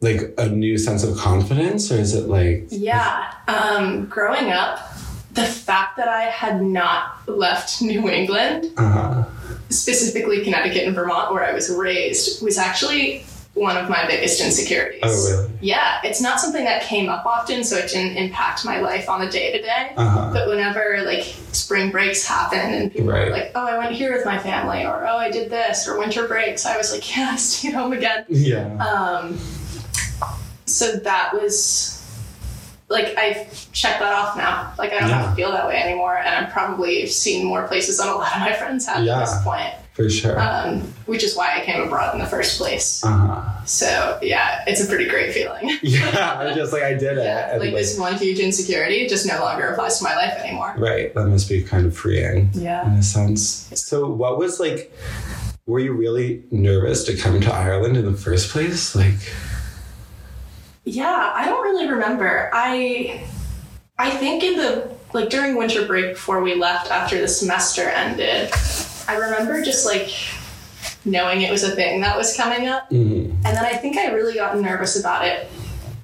like 0.00 0.32
a 0.38 0.46
new 0.48 0.78
sense 0.78 1.04
of 1.04 1.16
confidence 1.18 1.92
or 1.92 1.96
is 1.98 2.14
it 2.14 2.26
like 2.28 2.66
yeah. 2.70 3.32
Um, 3.48 4.06
growing 4.06 4.50
up, 4.50 4.78
the 5.32 5.44
fact 5.44 5.96
that 5.96 6.08
I 6.08 6.22
had 6.24 6.62
not 6.62 7.28
left 7.28 7.80
New 7.82 8.08
England, 8.08 8.66
uh 8.76 9.24
specifically 9.68 10.42
Connecticut 10.42 10.84
and 10.84 10.94
Vermont, 10.96 11.32
where 11.32 11.44
I 11.44 11.52
was 11.52 11.70
raised, 11.70 12.42
was 12.42 12.58
actually 12.58 13.24
one 13.54 13.76
of 13.76 13.88
my 13.88 14.06
biggest 14.06 14.40
insecurities. 14.40 15.00
Oh 15.04 15.08
really? 15.30 15.50
Yeah, 15.60 16.00
it's 16.04 16.20
not 16.20 16.40
something 16.40 16.64
that 16.64 16.82
came 16.82 17.08
up 17.08 17.24
often, 17.26 17.62
so 17.62 17.76
it 17.76 17.88
didn't 17.90 18.16
impact 18.16 18.64
my 18.64 18.80
life 18.80 19.08
on 19.08 19.20
the 19.20 19.28
day 19.28 19.52
to 19.52 19.60
day. 19.62 19.92
Uh-huh. 19.96 20.30
But 20.32 20.48
whenever 20.48 21.02
like 21.04 21.22
spring 21.52 21.90
breaks 21.90 22.24
happen 22.24 22.58
and 22.58 22.92
people 22.92 23.08
Right. 23.10 23.28
are 23.28 23.30
like, 23.30 23.52
"Oh, 23.54 23.66
I 23.66 23.78
went 23.78 23.92
here 23.92 24.12
with 24.12 24.24
my 24.24 24.38
family," 24.38 24.84
or 24.84 25.06
"Oh, 25.06 25.18
I 25.18 25.30
did 25.30 25.50
this," 25.50 25.86
or 25.88 25.98
winter 25.98 26.26
breaks, 26.26 26.64
I 26.66 26.76
was 26.76 26.92
like, 26.92 27.04
"Yeah, 27.16 27.30
I 27.32 27.36
stayed 27.36 27.74
home 27.74 27.92
again." 27.92 28.24
Yeah. 28.28 28.66
Um, 28.78 29.38
so 30.66 30.92
that 30.92 31.32
was 31.34 31.99
like 32.90 33.16
I've 33.16 33.72
checked 33.72 34.00
that 34.00 34.12
off 34.12 34.36
now. 34.36 34.74
Like 34.76 34.92
I 34.92 34.98
don't 35.00 35.08
have 35.10 35.30
to 35.30 35.36
feel 35.36 35.52
that 35.52 35.66
way 35.66 35.76
anymore, 35.76 36.18
and 36.18 36.28
I'm 36.34 36.50
probably 36.52 37.06
seen 37.06 37.46
more 37.46 37.66
places 37.68 37.98
than 37.98 38.08
a 38.08 38.14
lot 38.14 38.34
of 38.34 38.40
my 38.40 38.52
friends 38.52 38.86
have 38.86 39.04
Yeah. 39.04 39.20
at 39.22 39.26
this 39.26 39.42
point. 39.42 39.72
For 39.92 40.08
sure. 40.08 40.40
Um, 40.40 40.80
which 41.06 41.22
is 41.24 41.36
why 41.36 41.56
I 41.60 41.64
came 41.64 41.82
abroad 41.82 42.14
in 42.14 42.20
the 42.20 42.26
first 42.26 42.58
place. 42.58 43.04
uh-huh. 43.04 43.64
So 43.64 44.18
yeah, 44.22 44.64
it's 44.66 44.82
a 44.82 44.86
pretty 44.86 45.06
great 45.08 45.32
feeling. 45.32 45.78
Yeah. 45.82 46.38
I'm 46.40 46.54
just 46.56 46.72
like 46.72 46.82
I 46.82 46.94
did 46.94 47.18
it. 47.18 47.24
Yeah, 47.24 47.50
and, 47.52 47.60
like 47.60 47.74
this 47.74 47.98
one 47.98 48.14
huge 48.14 48.38
insecurity 48.38 49.06
just 49.08 49.26
no 49.26 49.38
longer 49.40 49.68
applies 49.68 49.98
to 49.98 50.04
my 50.04 50.14
life 50.16 50.34
anymore. 50.38 50.74
Right. 50.78 51.14
That 51.14 51.26
must 51.26 51.48
be 51.48 51.62
kind 51.62 51.86
of 51.86 51.96
freeing 51.96 52.50
Yeah. 52.54 52.86
in 52.86 52.98
a 52.98 53.02
sense. 53.02 53.70
So 53.74 54.08
what 54.10 54.38
was 54.38 54.58
like 54.60 54.92
were 55.66 55.78
you 55.80 55.92
really 55.92 56.42
nervous 56.50 57.04
to 57.04 57.16
come 57.16 57.40
to 57.40 57.52
Ireland 57.52 57.96
in 57.96 58.04
the 58.10 58.16
first 58.18 58.50
place? 58.50 58.94
Like 58.96 59.14
Yeah, 60.84 61.32
I 61.34 61.44
don't 61.44 61.62
really 61.62 61.88
remember. 61.88 62.50
I 62.52 63.24
I 63.98 64.10
think 64.10 64.42
in 64.42 64.56
the 64.56 64.90
like 65.12 65.28
during 65.28 65.56
winter 65.56 65.86
break 65.86 66.14
before 66.14 66.40
we 66.42 66.54
left 66.54 66.90
after 66.90 67.20
the 67.20 67.28
semester 67.28 67.82
ended, 67.88 68.50
I 69.08 69.16
remember 69.16 69.62
just 69.62 69.84
like 69.86 70.10
knowing 71.04 71.42
it 71.42 71.50
was 71.50 71.62
a 71.64 71.70
thing 71.70 72.00
that 72.00 72.16
was 72.16 72.36
coming 72.36 72.66
up. 72.68 72.88
mhm. 72.90 73.30
And 73.44 73.56
then 73.56 73.64
I 73.64 73.74
think 73.74 73.96
I 73.96 74.08
really 74.12 74.34
got 74.34 74.58
nervous 74.58 74.98
about 74.98 75.24
it 75.26 75.50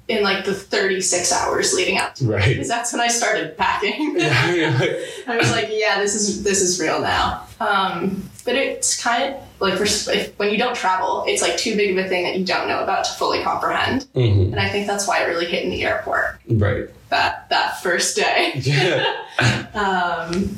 in 0.07 0.23
like 0.23 0.45
the 0.45 0.53
36 0.53 1.31
hours 1.33 1.73
leading 1.73 1.97
up 1.97 2.15
to. 2.15 2.25
Right. 2.25 2.47
Because 2.49 2.67
that's 2.67 2.93
when 2.93 3.01
I 3.01 3.07
started 3.07 3.57
packing. 3.57 4.17
Yeah, 4.19 4.79
I 5.27 5.37
was 5.37 5.51
like, 5.51 5.67
yeah, 5.71 5.99
this 5.99 6.15
is 6.15 6.43
this 6.43 6.61
is 6.61 6.79
real 6.79 7.01
now. 7.01 7.45
Um, 7.59 8.29
but 8.45 8.55
it's 8.55 9.01
kind 9.01 9.33
of 9.35 9.41
like 9.59 9.75
for, 9.75 9.83
if, 9.85 10.37
when 10.37 10.51
you 10.51 10.57
don't 10.57 10.75
travel, 10.75 11.23
it's 11.27 11.41
like 11.41 11.57
too 11.57 11.75
big 11.75 11.97
of 11.97 12.05
a 12.05 12.07
thing 12.07 12.23
that 12.23 12.37
you 12.37 12.45
don't 12.45 12.67
know 12.67 12.81
about 12.83 13.05
to 13.05 13.11
fully 13.13 13.41
comprehend. 13.43 14.05
mhm. 14.15 14.51
And 14.51 14.59
I 14.59 14.69
think 14.69 14.87
that's 14.87 15.07
why 15.07 15.23
it 15.23 15.27
really 15.27 15.45
hit 15.47 15.63
in 15.63 15.69
the 15.71 15.83
airport 15.83 16.39
Right. 16.49 16.85
that 17.09 17.49
that 17.49 17.81
first 17.81 18.15
day. 18.15 18.53
Yeah. 18.55 19.03
Um, 19.77 20.55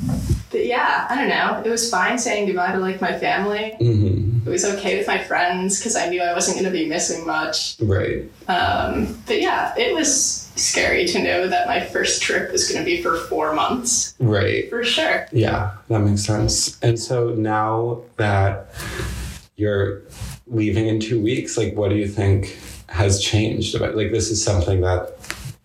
but 0.50 0.64
yeah, 0.66 1.06
I 1.10 1.14
don't 1.16 1.28
know. 1.28 1.62
It 1.64 1.68
was 1.68 1.90
fine 1.90 2.18
saying 2.18 2.46
goodbye 2.46 2.72
to 2.72 2.78
like 2.78 3.00
my 3.00 3.16
family. 3.18 3.74
hmm 3.78 4.38
It 4.46 4.50
was 4.50 4.64
okay 4.64 4.96
with 4.98 5.06
my 5.06 5.18
friends 5.22 5.78
because 5.78 5.94
I 5.94 6.08
knew 6.08 6.22
I 6.22 6.32
wasn't 6.32 6.56
going 6.58 6.72
to 6.72 6.76
be 6.76 6.88
missing 6.88 7.26
much. 7.26 7.76
Right. 7.80 8.24
Um, 8.48 9.22
but 9.26 9.40
yeah, 9.40 9.74
it 9.76 9.94
was 9.94 10.49
scary 10.60 11.06
to 11.06 11.22
know 11.22 11.46
that 11.48 11.66
my 11.66 11.80
first 11.80 12.22
trip 12.22 12.52
was 12.52 12.68
going 12.70 12.84
to 12.84 12.84
be 12.84 13.02
for 13.02 13.16
four 13.16 13.52
months 13.54 14.14
Right. 14.20 14.68
for 14.70 14.84
sure. 14.84 15.26
Yeah, 15.32 15.72
that 15.88 16.00
makes 16.00 16.24
sense. 16.24 16.78
And 16.82 16.98
so 16.98 17.30
now 17.30 18.02
that 18.16 18.66
you're 19.56 20.02
leaving 20.46 20.86
in 20.88 21.00
two 21.00 21.20
weeks, 21.20 21.56
like 21.56 21.74
what 21.74 21.90
do 21.90 21.96
you 21.96 22.08
think 22.08 22.58
has 22.88 23.20
changed 23.20 23.74
about 23.74 23.96
like 23.96 24.10
this 24.10 24.30
is 24.30 24.42
something 24.42 24.80
that 24.80 25.12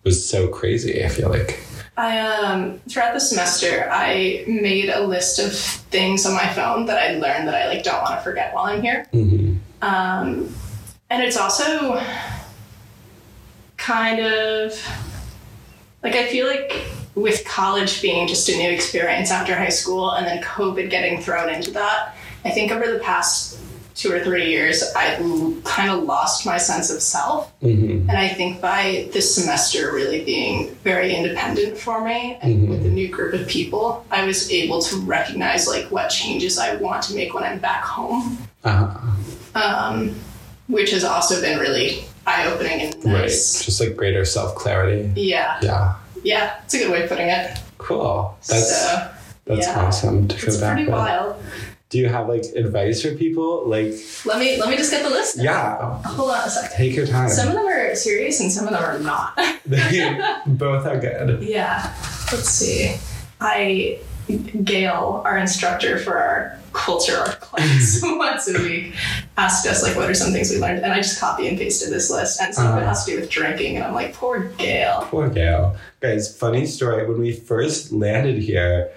was 0.04 0.28
so 0.28 0.48
crazy, 0.48 1.04
I 1.04 1.08
feel 1.08 1.28
like. 1.28 1.60
I 1.98 2.18
um 2.20 2.78
throughout 2.90 3.14
the 3.14 3.20
semester 3.20 3.88
I 3.90 4.44
made 4.46 4.90
a 4.90 5.00
list 5.00 5.38
of 5.38 5.54
things 5.56 6.26
on 6.26 6.34
my 6.34 6.46
phone 6.52 6.84
that 6.86 6.98
I 6.98 7.12
learned 7.18 7.48
that 7.48 7.54
I 7.54 7.68
like 7.68 7.82
don't 7.84 8.02
want 8.02 8.16
to 8.16 8.20
forget 8.22 8.54
while 8.54 8.66
I'm 8.66 8.82
here. 8.82 9.06
hmm 9.12 9.56
Um, 9.82 10.54
and 11.08 11.22
it's 11.22 11.36
also 11.38 11.94
kind 13.86 14.18
of 14.20 14.72
like 16.02 16.14
I 16.16 16.26
feel 16.26 16.46
like 16.48 16.72
with 17.14 17.44
college 17.44 18.02
being 18.02 18.26
just 18.26 18.48
a 18.48 18.56
new 18.56 18.68
experience 18.70 19.30
after 19.30 19.54
high 19.54 19.68
school 19.80 20.10
and 20.10 20.26
then 20.26 20.42
COVID 20.42 20.90
getting 20.90 21.20
thrown 21.22 21.48
into 21.48 21.70
that, 21.70 22.16
I 22.44 22.50
think 22.50 22.72
over 22.72 22.92
the 22.92 22.98
past 22.98 23.60
two 23.94 24.12
or 24.12 24.20
three 24.20 24.50
years, 24.50 24.92
I 24.94 25.14
kind 25.64 25.90
of 25.90 26.02
lost 26.02 26.44
my 26.44 26.58
sense 26.58 26.90
of 26.90 27.00
self. 27.00 27.50
hmm 27.60 28.10
And 28.10 28.18
I 28.26 28.28
think 28.28 28.60
by 28.60 29.08
this 29.14 29.34
semester 29.34 29.92
really 29.94 30.22
being 30.24 30.74
very 30.84 31.14
independent 31.14 31.78
for 31.78 32.04
me 32.04 32.38
and 32.42 32.52
Mhm. 32.54 32.68
with 32.68 32.84
a 32.84 32.90
new 32.90 33.08
group 33.08 33.32
of 33.40 33.46
people, 33.48 34.04
I 34.10 34.24
was 34.26 34.50
able 34.50 34.82
to 34.82 34.96
recognize 34.96 35.66
like 35.68 35.86
what 35.94 36.08
changes 36.10 36.58
I 36.58 36.74
want 36.76 37.00
to 37.04 37.14
make 37.14 37.32
when 37.34 37.44
I'm 37.44 37.60
back 37.60 37.84
home 37.84 38.36
Uh, 38.64 38.88
um, 39.54 40.14
which 40.68 40.90
has 40.90 41.04
also 41.04 41.40
been 41.40 41.58
really 41.60 42.04
eye 42.26 42.46
opening 42.46 42.80
and 42.82 43.04
right. 43.04 43.28
Just 43.28 43.80
like 43.80 43.96
greater 43.96 44.24
self 44.24 44.54
clarity. 44.54 45.10
Yeah, 45.20 45.58
Yeah. 45.62 45.94
yeah, 46.22 46.54
it's 46.64 46.74
a 46.74 46.78
good 46.78 46.90
way 46.90 47.02
of 47.04 47.08
putting 47.08 47.28
it. 47.28 47.58
Cool. 47.78 48.36
That's 48.48 48.82
so 48.82 49.08
That's 49.46 49.66
Yeah. 49.66 49.80
awesome 49.86 50.26
to 50.28 50.46
It's 50.46 50.56
back 50.56 50.74
pretty 50.74 50.90
with. 50.90 50.98
wild. 50.98 51.36
Do 51.88 51.98
you 51.98 52.08
have 52.08 52.28
like 52.28 52.42
advice 52.56 53.00
for 53.02 53.14
people? 53.14 53.62
Like, 53.68 53.94
Let 54.24 54.40
me 54.40 54.56
let 54.58 54.68
me 54.68 54.76
just 54.76 54.90
get 54.90 55.04
the 55.04 55.10
list. 55.10 55.36
yeah, 55.40 56.02
Hold 56.02 56.30
on 56.32 56.40
a 56.46 56.50
second. 56.50 56.76
take 56.76 56.96
your 56.96 57.06
time. 57.06 57.28
Some 57.28 57.48
of 57.48 57.54
them 57.54 57.64
are 57.66 57.94
serious 57.94 58.40
and 58.40 58.50
some 58.50 58.66
of 58.66 58.72
them 58.72 58.82
are 58.82 58.98
not. 58.98 59.38
Both 60.46 60.84
are 60.86 60.98
good. 60.98 61.42
yeah. 61.44 61.92
Let's 62.32 62.48
see. 62.50 62.96
I 63.40 64.00
Gail, 64.64 65.22
our 65.24 65.38
instructor 65.38 65.98
for 66.00 66.18
our 66.18 66.58
culture 66.76 67.16
art 67.16 67.40
class 67.40 68.00
once 68.04 68.48
a 68.48 68.58
week, 68.62 68.94
asked 69.36 69.66
us 69.66 69.82
like 69.82 69.96
what 69.96 70.08
are 70.10 70.14
some 70.14 70.32
things 70.32 70.50
we 70.50 70.58
learned, 70.58 70.82
and 70.84 70.92
I 70.92 70.96
just 70.98 71.18
copy 71.20 71.48
and 71.48 71.58
pasted 71.58 71.90
this 71.90 72.10
list, 72.10 72.40
and 72.40 72.54
some 72.54 72.66
of 72.66 72.74
it 72.74 72.76
Uh-huh. 72.78 72.88
has 72.88 73.04
to 73.06 73.12
do 73.12 73.20
with 73.20 73.30
drinking, 73.30 73.76
and 73.76 73.84
I'm 73.84 73.94
like, 73.94 74.12
poor 74.14 74.40
Gail. 74.58 75.06
Poor 75.10 75.28
Gail. 75.28 75.76
Guys, 76.00 76.36
funny 76.36 76.66
story. 76.66 77.06
When 77.06 77.18
we 77.18 77.32
first 77.32 77.90
landed 77.92 78.38
here, 78.38 78.90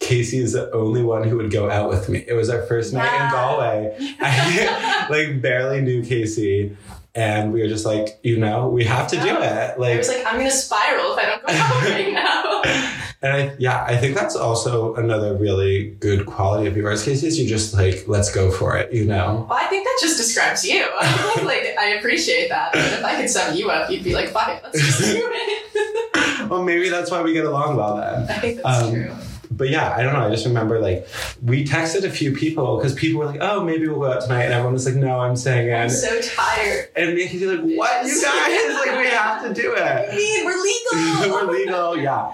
Casey 0.00 0.38
is 0.38 0.52
the 0.52 0.70
only 0.72 1.02
one 1.02 1.24
who 1.28 1.36
would 1.36 1.50
go 1.50 1.70
out 1.70 1.88
with 1.88 2.08
me. 2.08 2.24
It 2.26 2.34
was 2.34 2.48
our 2.50 2.62
first 2.62 2.92
night 2.92 3.06
in 3.12 3.20
Yeah. 3.20 3.30
Galway. 3.30 3.96
I 4.20 5.06
like 5.10 5.40
barely 5.42 5.80
knew 5.82 6.02
Casey. 6.04 6.76
And 7.14 7.50
we 7.52 7.62
were 7.62 7.68
just 7.68 7.86
like, 7.86 8.18
you 8.22 8.36
know, 8.36 8.68
we 8.68 8.84
have 8.84 9.08
to 9.08 9.16
do 9.16 9.26
Yeah. 9.26 9.70
it. 9.72 9.74
I 9.74 9.76
Like 9.80 9.98
was 9.98 10.08
like, 10.08 10.26
I'm 10.26 10.36
gonna 10.36 10.50
spiral 10.50 11.12
if 11.12 11.18
I 11.18 11.24
don't 11.24 11.46
go 11.46 11.52
out 11.52 11.82
right 11.84 12.12
now. 12.12 13.02
And 13.22 13.32
I, 13.32 13.56
yeah, 13.58 13.82
I 13.84 13.96
think 13.96 14.14
that's 14.14 14.36
also 14.36 14.94
another 14.96 15.34
really 15.34 15.90
good 16.00 16.26
quality 16.26 16.66
of 16.68 16.76
yours, 16.76 17.02
Casey, 17.04 17.26
is 17.26 17.38
you 17.40 17.48
just 17.48 17.72
like, 17.74 18.04
let's 18.06 18.30
go 18.32 18.50
for 18.50 18.76
it, 18.76 18.92
you 18.92 19.04
know? 19.06 19.46
Well, 19.48 19.58
I 19.58 19.66
think 19.68 19.84
that 19.84 19.98
just 20.02 20.18
describes 20.18 20.64
you. 20.64 20.86
I 21.00 21.42
like 21.44 21.76
I 21.78 21.94
appreciate 21.98 22.48
that, 22.50 22.72
but 22.72 22.82
if 22.84 23.04
I 23.04 23.16
could 23.16 23.30
sum 23.30 23.56
you 23.56 23.70
up, 23.70 23.90
you'd 23.90 24.04
be 24.04 24.14
like, 24.14 24.28
"Fuck 24.28 24.48
it, 24.48 24.60
let's 24.62 24.78
just 24.78 25.00
do 25.00 25.30
it." 25.32 26.48
well, 26.50 26.62
maybe 26.62 26.88
that's 26.90 27.10
why 27.10 27.22
we 27.22 27.32
get 27.32 27.46
along 27.46 27.76
well 27.76 27.96
then. 27.96 28.28
I 28.30 28.38
think 28.38 28.60
that's 28.62 28.82
Um, 28.82 28.92
true. 28.92 29.12
But 29.48 29.70
yeah, 29.70 29.94
I 29.96 30.02
don't 30.02 30.12
know. 30.12 30.26
I 30.26 30.30
just 30.30 30.44
remember 30.44 30.80
like 30.80 31.06
we 31.42 31.64
texted 31.64 32.02
a 32.04 32.10
few 32.10 32.32
people 32.34 32.76
because 32.76 32.94
people 32.94 33.20
were 33.20 33.26
like, 33.26 33.38
"Oh, 33.40 33.64
maybe 33.64 33.86
we'll 33.88 34.00
go 34.00 34.12
out 34.12 34.20
tonight," 34.22 34.44
and 34.44 34.52
everyone 34.52 34.74
was 34.74 34.84
like, 34.84 34.96
"No, 34.96 35.20
I'm 35.20 35.36
staying 35.36 35.68
in." 35.68 35.74
I'm 35.74 35.88
so 35.88 36.20
tired. 36.20 36.88
and 36.96 37.14
me 37.14 37.26
and 37.26 37.40
like, 37.64 37.78
"What, 37.78 38.06
you 38.06 38.20
guys? 38.22 38.74
like, 38.86 38.98
we 38.98 39.06
have 39.06 39.42
to 39.46 39.54
do 39.54 39.70
What 39.78 40.10
do 40.10 40.16
you 40.20 40.42
it. 40.42 40.44
mean 40.44 40.44
we're 40.44 40.62
legal? 40.62 41.46
we're 41.46 41.52
legal, 41.52 41.96
yeah." 41.96 42.32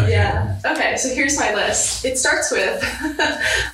Yeah. 0.00 0.58
Okay, 0.64 0.96
so 0.96 1.14
here's 1.14 1.38
my 1.38 1.54
list. 1.54 2.04
It 2.04 2.18
starts 2.18 2.50
with 2.50 2.82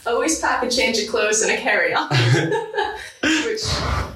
always 0.07 0.39
pack 0.41 0.63
a 0.63 0.71
change 0.71 0.99
of 0.99 1.09
clothes 1.09 1.43
and 1.43 1.53
a 1.53 1.57
carry-on, 1.57 2.09
which 3.47 3.63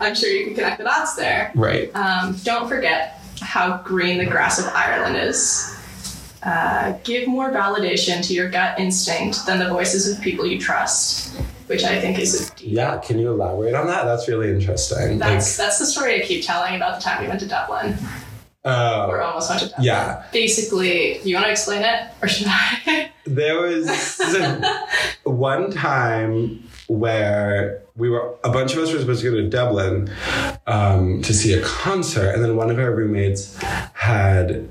I'm 0.00 0.14
sure 0.14 0.28
you 0.28 0.44
can 0.46 0.54
connect 0.54 0.78
the 0.78 0.84
dots 0.84 1.14
there. 1.14 1.52
Right. 1.54 1.94
Um, 1.94 2.36
don't 2.44 2.68
forget 2.68 3.20
how 3.40 3.78
green 3.78 4.18
the 4.18 4.26
grass 4.26 4.58
of 4.58 4.66
Ireland 4.66 5.16
is. 5.16 5.70
Uh, 6.42 6.92
give 7.04 7.26
more 7.26 7.50
validation 7.50 8.26
to 8.26 8.34
your 8.34 8.50
gut 8.50 8.78
instinct 8.78 9.46
than 9.46 9.58
the 9.58 9.68
voices 9.68 10.06
of 10.10 10.22
people 10.22 10.44
you 10.44 10.60
trust, 10.60 11.34
which 11.68 11.84
I 11.84 11.98
think 11.98 12.18
is 12.18 12.50
a 12.50 12.54
deep. 12.54 12.72
Yeah. 12.72 12.98
Can 12.98 13.18
you 13.18 13.32
elaborate 13.32 13.74
on 13.74 13.86
that? 13.86 14.04
That's 14.04 14.28
really 14.28 14.50
interesting. 14.50 15.18
That's 15.18 15.56
that's 15.56 15.78
the 15.78 15.86
story 15.86 16.22
I 16.22 16.26
keep 16.26 16.44
telling 16.44 16.76
about 16.76 16.98
the 16.98 17.02
time 17.02 17.22
we 17.22 17.28
went 17.28 17.40
to 17.40 17.48
Dublin, 17.48 17.96
uh, 18.64 19.06
or 19.08 19.20
almost 19.20 19.52
to 19.52 19.66
Dublin. 19.68 19.84
yeah. 19.84 20.24
Basically, 20.32 21.20
you 21.22 21.34
want 21.34 21.46
to 21.46 21.52
explain 21.52 21.82
it, 21.82 22.08
or 22.22 22.28
should 22.28 22.46
I? 22.48 23.10
There 23.26 23.58
was 23.62 24.36
one 25.24 25.70
time 25.70 26.62
where 26.88 27.82
we 27.96 28.10
were 28.10 28.34
a 28.44 28.50
bunch 28.50 28.74
of 28.74 28.78
us 28.80 28.92
were 28.92 28.98
supposed 28.98 29.22
to 29.22 29.30
go 29.30 29.36
to 29.36 29.48
Dublin 29.48 30.10
um, 30.66 31.22
to 31.22 31.32
see 31.32 31.54
a 31.54 31.62
concert, 31.62 32.34
and 32.34 32.44
then 32.44 32.54
one 32.54 32.70
of 32.70 32.78
our 32.78 32.94
roommates 32.94 33.56
had 33.94 34.68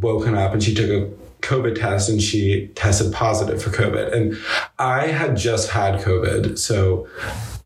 woken 0.00 0.34
up 0.34 0.54
and 0.54 0.62
she 0.62 0.74
took 0.74 0.88
a 0.88 1.10
COVID 1.42 1.78
test 1.78 2.08
and 2.08 2.20
she 2.20 2.68
tested 2.74 3.12
positive 3.12 3.62
for 3.62 3.70
COVID. 3.70 4.12
And 4.12 4.38
I 4.78 5.08
had 5.08 5.36
just 5.36 5.70
had 5.70 6.00
COVID, 6.00 6.58
so 6.58 7.06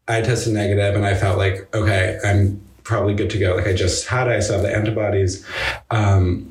I 0.08 0.22
tested 0.22 0.54
negative, 0.54 0.96
and 0.96 1.06
I 1.06 1.14
felt 1.14 1.38
like 1.38 1.72
okay, 1.72 2.18
I'm 2.24 2.60
probably 2.84 3.14
good 3.14 3.30
to 3.30 3.38
go. 3.38 3.56
Like 3.56 3.66
I 3.66 3.72
just 3.74 4.06
had, 4.08 4.28
it, 4.28 4.32
I 4.32 4.40
still 4.40 4.56
have 4.56 4.62
the 4.62 4.74
antibodies. 4.74 5.44
Um, 5.90 6.48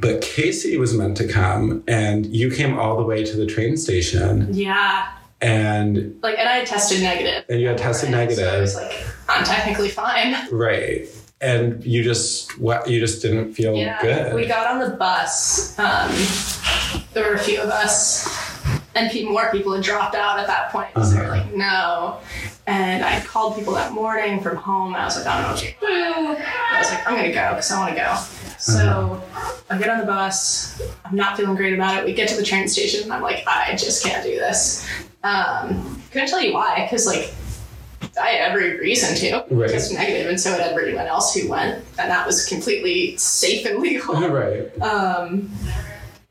but 0.00 0.20
Casey 0.20 0.76
was 0.76 0.94
meant 0.94 1.16
to 1.18 1.26
come, 1.28 1.82
and 1.88 2.26
you 2.26 2.50
came 2.50 2.78
all 2.78 2.96
the 2.96 3.02
way 3.02 3.24
to 3.24 3.36
the 3.36 3.46
train 3.46 3.76
station, 3.76 4.48
yeah, 4.52 5.08
and 5.40 6.18
like, 6.22 6.38
and 6.38 6.48
I 6.48 6.56
had 6.58 6.66
tested 6.66 7.00
negative. 7.02 7.44
and 7.48 7.60
you 7.60 7.68
had 7.68 7.78
tested 7.78 8.12
Right, 8.12 8.30
So 8.30 8.56
I 8.56 8.60
was 8.60 8.74
like, 8.76 8.92
I'm 9.28 9.44
technically 9.44 9.88
fine. 9.88 10.36
right? 10.52 11.06
And 11.40 11.82
you 11.84 12.02
just 12.02 12.58
what 12.60 12.88
you 12.90 12.98
just 13.00 13.22
didn't 13.22 13.54
feel 13.54 13.74
Yeah, 13.76 14.00
good. 14.02 14.34
we 14.34 14.46
got 14.46 14.66
on 14.70 14.80
the 14.80 14.96
bus. 14.96 15.78
Um, 15.78 16.10
there 17.14 17.24
were 17.28 17.34
a 17.34 17.38
few 17.38 17.60
of 17.60 17.68
us, 17.70 18.28
and 18.96 19.10
more 19.30 19.50
people 19.52 19.72
had 19.72 19.84
dropped 19.84 20.16
out 20.16 20.38
at 20.40 20.46
that 20.48 20.70
point. 20.70 20.90
So 20.96 21.02
they 21.02 21.16
were 21.20 21.22
Uh-huh. 21.34 21.44
like, 21.44 21.54
no. 21.54 22.18
And 22.68 23.02
I 23.02 23.20
called 23.20 23.56
people 23.56 23.72
that 23.74 23.92
morning 23.92 24.42
from 24.42 24.56
home. 24.56 24.94
I 24.94 25.06
was 25.06 25.16
like, 25.16 25.26
I 25.26 25.40
don't 25.40 25.42
know 25.44 25.54
what 25.54 25.58
to 25.58 25.66
do. 25.66 25.86
I 25.86 26.78
was 26.78 26.90
like, 26.90 27.06
I'm 27.08 27.14
gonna 27.14 27.32
go 27.32 27.54
because 27.54 27.70
I 27.72 27.78
want 27.80 27.94
to 27.94 28.00
go. 28.00 28.14
So 28.58 29.22
I 29.70 29.78
get 29.78 29.88
on 29.88 30.00
the 30.00 30.04
bus. 30.04 30.82
I'm 31.02 31.16
not 31.16 31.38
feeling 31.38 31.56
great 31.56 31.72
about 31.72 31.96
it. 31.96 32.04
We 32.04 32.12
get 32.12 32.28
to 32.28 32.36
the 32.36 32.42
train 32.42 32.68
station, 32.68 33.04
and 33.04 33.12
I'm 33.12 33.22
like, 33.22 33.42
I 33.46 33.74
just 33.76 34.04
can't 34.04 34.22
do 34.22 34.34
this. 34.34 34.86
Um, 35.24 36.02
couldn't 36.10 36.28
tell 36.28 36.42
you 36.42 36.52
why, 36.52 36.84
because 36.84 37.06
like. 37.06 37.32
I 38.20 38.30
had 38.30 38.50
every 38.50 38.80
reason 38.80 39.14
to. 39.16 39.54
Right. 39.54 39.70
Just 39.70 39.92
negative, 39.92 40.28
and 40.28 40.40
so 40.40 40.50
had 40.50 40.60
everyone 40.60 41.06
else 41.06 41.34
who 41.34 41.48
went, 41.48 41.84
and 41.98 42.10
that 42.10 42.26
was 42.26 42.46
completely 42.46 43.16
safe 43.16 43.64
and 43.64 43.78
legal. 43.78 44.14
right. 44.28 44.76
Um, 44.80 45.50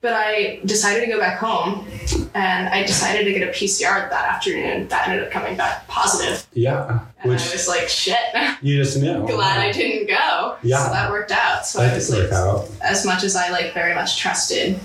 but 0.02 0.14
I 0.14 0.60
decided 0.66 1.02
to 1.02 1.08
go 1.08 1.20
back 1.20 1.40
home, 1.40 1.88
and 2.36 2.70
I 2.70 2.84
decided 2.84 3.26
to 3.26 3.34
get 3.34 3.48
a 3.48 3.52
PCR 3.52 4.10
that 4.10 4.26
afternoon. 4.36 4.88
That 4.90 5.08
ended 5.08 5.26
up 5.26 5.32
coming 5.32 5.58
back 5.58 5.88
positive, 5.88 6.46
Yeah. 6.54 7.00
and 7.22 7.32
Which 7.32 7.42
I 7.42 7.52
was 7.52 7.68
like, 7.68 7.90
"Shit, 7.90 8.18
you 8.62 8.78
just 8.84 8.98
knew. 8.98 9.26
glad 9.26 9.60
I 9.60 9.72
didn't 9.72 10.08
go." 10.08 10.56
Yeah. 10.62 10.86
so 10.86 10.94
that 10.94 11.10
worked 11.10 11.32
out. 11.32 11.66
So 11.66 11.82
I 11.82 11.88
That 11.88 11.96
was 11.96 12.10
did 12.10 12.24
like, 12.30 12.32
out. 12.32 12.70
as 12.82 13.06
much 13.06 13.24
as 13.24 13.36
I 13.36 13.50
like 13.50 13.74
very 13.74 13.96
much 13.96 14.18
trusted 14.20 14.80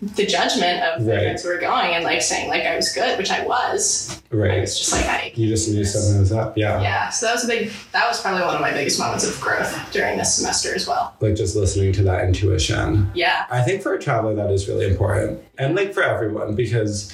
the 0.00 0.24
judgment 0.26 0.82
of 0.84 1.04
the 1.04 1.10
Right. 1.10 1.22
friends 1.22 1.42
who 1.42 1.48
were 1.48 1.58
going 1.58 1.94
and 1.94 2.04
like 2.04 2.22
saying 2.22 2.48
like 2.48 2.62
I 2.64 2.76
was 2.76 2.92
good, 2.92 3.18
which 3.18 3.30
I 3.30 3.44
was. 3.44 4.20
I 4.32 4.36
Right. 4.36 4.60
was 4.60 4.78
just 4.78 4.92
like 4.92 5.06
I. 5.06 5.32
You 5.34 5.48
just 5.48 5.68
knew 5.70 5.84
something 5.84 6.20
was 6.20 6.30
up. 6.32 6.56
Yeah. 6.56 6.80
Yeah, 6.80 7.08
so 7.08 7.26
that 7.26 7.32
was 7.34 7.44
a 7.44 7.48
big. 7.48 7.72
That 7.92 8.06
was 8.06 8.20
probably 8.20 8.42
one 8.42 8.54
of 8.54 8.60
my 8.60 8.72
biggest 8.72 8.98
moments 9.00 9.26
of 9.28 9.40
growth 9.40 9.76
during 9.92 10.16
this 10.18 10.34
semester 10.34 10.74
as 10.74 10.86
well. 10.86 11.14
Like 11.20 11.34
just 11.34 11.56
listening 11.56 11.92
to 11.94 12.02
that 12.04 12.24
intuition. 12.24 13.10
Yeah, 13.14 13.46
I 13.50 13.62
think 13.62 13.82
for 13.82 13.94
a 13.94 13.98
traveler 14.00 14.34
that 14.36 14.50
is 14.50 14.68
really 14.68 14.86
important. 14.88 15.40
And 15.58 15.74
like 15.74 15.92
for 15.94 16.02
everyone, 16.02 16.54
because 16.54 17.12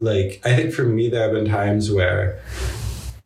like 0.00 0.40
I 0.44 0.54
think 0.56 0.72
for 0.72 0.84
me 0.84 1.10
there 1.10 1.22
have 1.22 1.32
been 1.32 1.48
times 1.50 1.90
where 1.92 2.40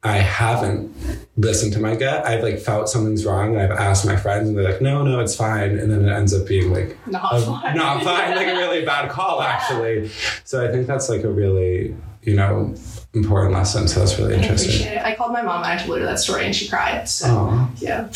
I 0.05 0.17
haven't 0.17 0.93
listened 1.37 1.73
to 1.75 1.81
my 1.81 1.95
gut. 1.95 2.27
I've 2.27 2.43
like 2.43 2.59
felt 2.59 2.89
something's 2.89 3.25
wrong 3.25 3.55
and 3.55 3.63
I've 3.63 3.79
asked 3.79 4.05
my 4.05 4.17
friends 4.17 4.49
and 4.49 4.59
they're 4.59 4.65
like, 4.65 4.81
no, 4.81 5.05
no, 5.05 5.21
it's 5.21 5.37
fine. 5.37 5.79
And 5.79 5.91
then 5.93 6.05
it 6.05 6.13
ends 6.13 6.35
up 6.35 6.47
being 6.49 6.73
like 6.73 6.97
not 7.07 7.35
a, 7.35 7.41
fun. 7.41 7.77
not 7.77 8.03
fine, 8.03 8.35
like 8.35 8.49
a 8.49 8.57
really 8.57 8.85
bad 8.85 9.11
call 9.11 9.41
actually. 9.55 10.11
So 10.45 10.67
I 10.67 10.73
think 10.73 10.89
that's 10.89 11.09
like 11.09 11.23
a 11.23 11.31
really, 11.31 11.95
you 12.23 12.35
know, 12.35 12.75
important 13.15 13.55
lesson. 13.55 13.87
So 13.87 14.01
that's 14.01 14.19
really 14.19 14.35
I 14.35 14.39
interesting. 14.39 14.89
it. 14.89 15.05
I 15.05 15.15
called 15.15 15.33
my 15.33 15.43
mom 15.43 15.63
and 15.63 15.67
I 15.73 15.77
told 15.85 15.99
her 16.01 16.05
that 16.05 16.19
story 16.19 16.47
and 16.47 16.55
she 16.55 16.69
cried. 16.69 17.09
So 17.09 17.27
Oh, 17.29 17.71
yeah. 17.77 18.11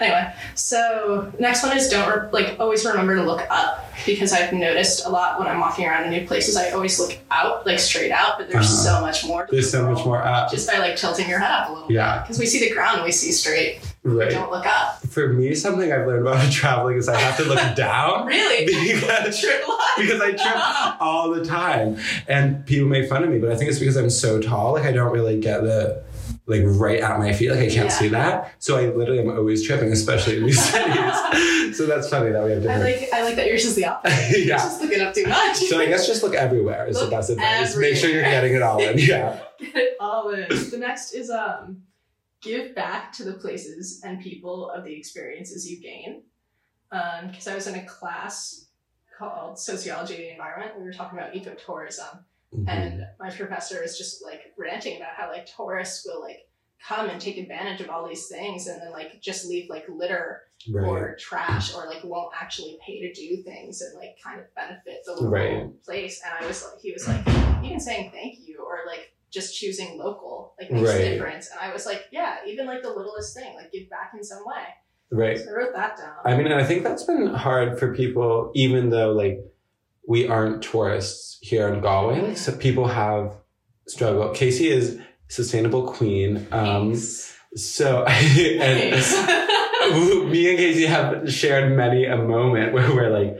Anyway, 0.00 0.32
so 0.54 1.32
next 1.38 1.62
one 1.62 1.76
is 1.76 1.88
don't 1.88 2.08
re- 2.08 2.28
like 2.32 2.56
always 2.58 2.84
remember 2.84 3.16
to 3.16 3.22
look 3.22 3.42
up 3.50 3.86
because 4.06 4.32
I've 4.32 4.52
noticed 4.52 5.04
a 5.04 5.10
lot 5.10 5.38
when 5.38 5.46
I'm 5.46 5.60
walking 5.60 5.86
around 5.86 6.04
in 6.04 6.10
new 6.10 6.26
places. 6.26 6.56
I 6.56 6.70
always 6.70 6.98
look 6.98 7.18
out, 7.30 7.66
like 7.66 7.78
straight 7.78 8.10
out, 8.10 8.38
but 8.38 8.48
there's 8.50 8.64
Uh-huh. 8.66 8.96
so 8.98 9.00
much 9.02 9.26
more. 9.26 9.44
To 9.46 9.52
there's 9.52 9.70
so 9.70 9.90
much 9.90 10.04
more 10.06 10.22
up. 10.22 10.50
Just 10.50 10.66
by 10.70 10.78
like 10.78 10.96
tilting 10.96 11.28
your 11.28 11.38
head 11.38 11.50
up 11.50 11.68
a 11.68 11.72
little. 11.72 11.92
Yeah. 11.92 12.22
Because 12.22 12.38
we 12.38 12.46
see 12.46 12.60
the 12.66 12.74
ground, 12.74 13.04
we 13.04 13.12
see 13.12 13.30
straight. 13.32 13.80
Right. 14.02 14.30
don't 14.30 14.50
look 14.50 14.64
up. 14.64 15.02
For 15.10 15.28
me, 15.28 15.54
something 15.54 15.92
I've 15.92 16.06
learned 16.06 16.26
about 16.26 16.50
traveling 16.52 16.96
is 16.96 17.06
I 17.06 17.18
have 17.20 17.36
to 17.36 17.44
look 17.44 17.58
down. 17.76 18.24
Really? 18.26 18.64
Because 19.00 19.38
Trip 19.40 19.62
a 19.66 19.70
lot. 19.70 19.80
because 19.98 20.20
I 20.22 20.30
trip 20.32 21.00
all 21.02 21.30
the 21.30 21.44
time. 21.44 21.98
And 22.26 22.64
people 22.64 22.88
make 22.88 23.08
fun 23.10 23.22
of 23.24 23.28
me, 23.30 23.38
but 23.38 23.52
I 23.52 23.56
think 23.56 23.68
it's 23.70 23.78
because 23.78 23.96
I'm 23.96 24.08
so 24.08 24.40
tall. 24.40 24.72
Like 24.72 24.84
I 24.84 24.92
don't 24.92 25.12
really 25.12 25.38
get 25.40 25.62
the 25.62 26.02
like 26.46 26.62
right 26.64 27.00
at 27.00 27.18
my 27.18 27.32
feet. 27.32 27.50
Like 27.50 27.60
I 27.60 27.62
can't 27.64 27.74
Yeah. 27.86 27.88
see 27.88 28.08
that. 28.08 28.54
So 28.58 28.76
I 28.78 28.88
literally 28.88 29.20
am 29.20 29.30
always 29.30 29.64
tripping, 29.66 29.92
especially 29.92 30.38
in 30.38 30.46
these 30.46 30.62
cities. 30.72 31.76
so 31.76 31.86
that's 31.86 32.08
funny 32.08 32.32
that 32.32 32.42
we 32.44 32.50
have 32.50 32.58
I 32.60 32.62
different. 32.78 32.82
like 33.00 33.08
I 33.12 33.22
like 33.22 33.36
that 33.36 33.46
yours 33.46 33.64
is 33.64 33.74
the 33.76 33.84
opposite. 33.92 34.38
You're 34.38 34.46
Yeah. 34.48 34.56
just 34.56 34.80
looking 34.82 35.00
up 35.00 35.14
too 35.14 35.26
much. 35.26 35.56
so 35.58 35.78
I 35.80 35.86
guess 35.86 36.06
just 36.06 36.22
look 36.22 36.34
everywhere 36.34 36.86
is 36.86 36.96
Look 36.96 37.10
the 37.10 37.16
best 37.16 37.30
advice. 37.30 37.76
Make 37.76 37.96
sure 37.96 38.10
you're 38.10 38.22
getting 38.22 38.54
it 38.54 38.62
all 38.62 38.80
in. 38.82 38.98
Yeah. 38.98 39.40
Get 39.58 39.76
it 39.76 39.96
all 40.00 40.30
in. 40.30 40.48
The 40.48 40.78
next 40.78 41.12
is 41.12 41.30
um 41.30 41.82
give 42.42 42.74
back 42.74 43.12
to 43.12 43.24
the 43.24 43.34
places 43.34 44.00
and 44.04 44.20
people 44.20 44.70
of 44.70 44.84
the 44.84 44.94
experiences 44.96 45.70
you 45.70 45.80
gain. 45.80 46.22
Um, 46.92 47.28
because 47.28 47.46
I 47.46 47.54
was 47.54 47.66
in 47.68 47.74
a 47.76 47.84
class 47.84 48.66
called 49.18 49.58
Sociology 49.58 50.14
of 50.14 50.18
the 50.20 50.30
Environment. 50.32 50.72
And 50.74 50.82
we 50.82 50.88
were 50.88 50.92
talking 50.94 51.18
about 51.18 51.34
ecotourism. 51.34 52.24
Mhm. 52.54 52.68
And 52.68 53.06
my 53.18 53.30
professor 53.30 53.82
is 53.82 53.96
just 53.96 54.24
like 54.24 54.40
ranting 54.58 54.96
about 54.96 55.14
how 55.16 55.30
like 55.30 55.46
tourists 55.46 56.04
will 56.06 56.20
like 56.20 56.40
come 56.86 57.08
and 57.10 57.20
take 57.20 57.36
advantage 57.36 57.80
of 57.80 57.90
all 57.90 58.08
these 58.08 58.26
things 58.28 58.66
and 58.66 58.80
then 58.80 58.90
like 58.90 59.20
just 59.20 59.46
leave 59.46 59.68
like 59.70 59.84
litter 59.88 60.42
Right. 60.70 60.86
or 60.88 61.16
trash 61.18 61.74
or 61.74 61.86
like 61.86 62.04
won't 62.04 62.34
actually 62.38 62.78
pay 62.86 63.00
to 63.00 63.12
do 63.14 63.42
things 63.42 63.80
and 63.80 63.94
like 63.96 64.16
kind 64.22 64.40
of 64.40 64.54
benefit 64.54 65.02
the 65.06 65.12
local 65.12 65.28
Right. 65.30 65.82
place. 65.84 66.20
And 66.24 66.34
I 66.38 66.46
was 66.46 66.62
like, 66.64 66.80
he 66.82 66.92
was 66.92 67.06
like, 67.08 67.26
even 67.64 67.80
saying 67.80 68.10
thank 68.10 68.38
you 68.46 68.58
or 68.66 68.80
like 68.86 69.14
just 69.30 69.56
choosing 69.56 69.96
local 69.96 70.54
like 70.60 70.70
makes 70.70 70.88
Right. 70.90 71.00
a 71.02 71.10
difference. 71.14 71.50
And 71.50 71.60
I 71.60 71.72
was 71.72 71.86
like, 71.86 72.04
yeah, 72.12 72.38
even 72.46 72.66
like 72.66 72.82
the 72.82 72.90
littlest 72.90 73.34
thing, 73.34 73.54
like 73.54 73.70
give 73.72 73.88
back 73.88 74.12
in 74.14 74.22
some 74.24 74.42
way. 74.44 74.64
right. 75.12 75.38
So 75.38 75.50
I 75.50 75.52
wrote 75.54 75.72
that 75.74 75.96
down. 75.96 76.14
I 76.24 76.36
mean, 76.36 76.52
I 76.52 76.64
think 76.64 76.82
that's 76.82 77.04
been 77.04 77.26
hard 77.28 77.78
for 77.78 77.94
people, 77.94 78.50
even 78.54 78.90
though 78.90 79.12
like 79.12 79.40
we 80.06 80.26
aren't 80.28 80.62
tourists 80.62 81.38
here 81.40 81.68
in 81.68 81.80
Galway. 81.80 82.34
So 82.34 82.56
people 82.56 82.88
have 82.88 83.34
struggled. 83.86 84.36
Casey 84.36 84.68
is 84.68 84.98
sustainable 85.28 85.92
queen. 85.92 86.46
Um, 86.52 86.94
so 87.56 88.04
and 88.06 88.60
me 90.30 90.50
and 90.50 90.58
Casey 90.58 90.86
have 90.86 91.32
shared 91.32 91.76
many 91.76 92.04
a 92.04 92.16
moment 92.16 92.72
where 92.72 92.94
we're 92.94 93.10
like, 93.10 93.36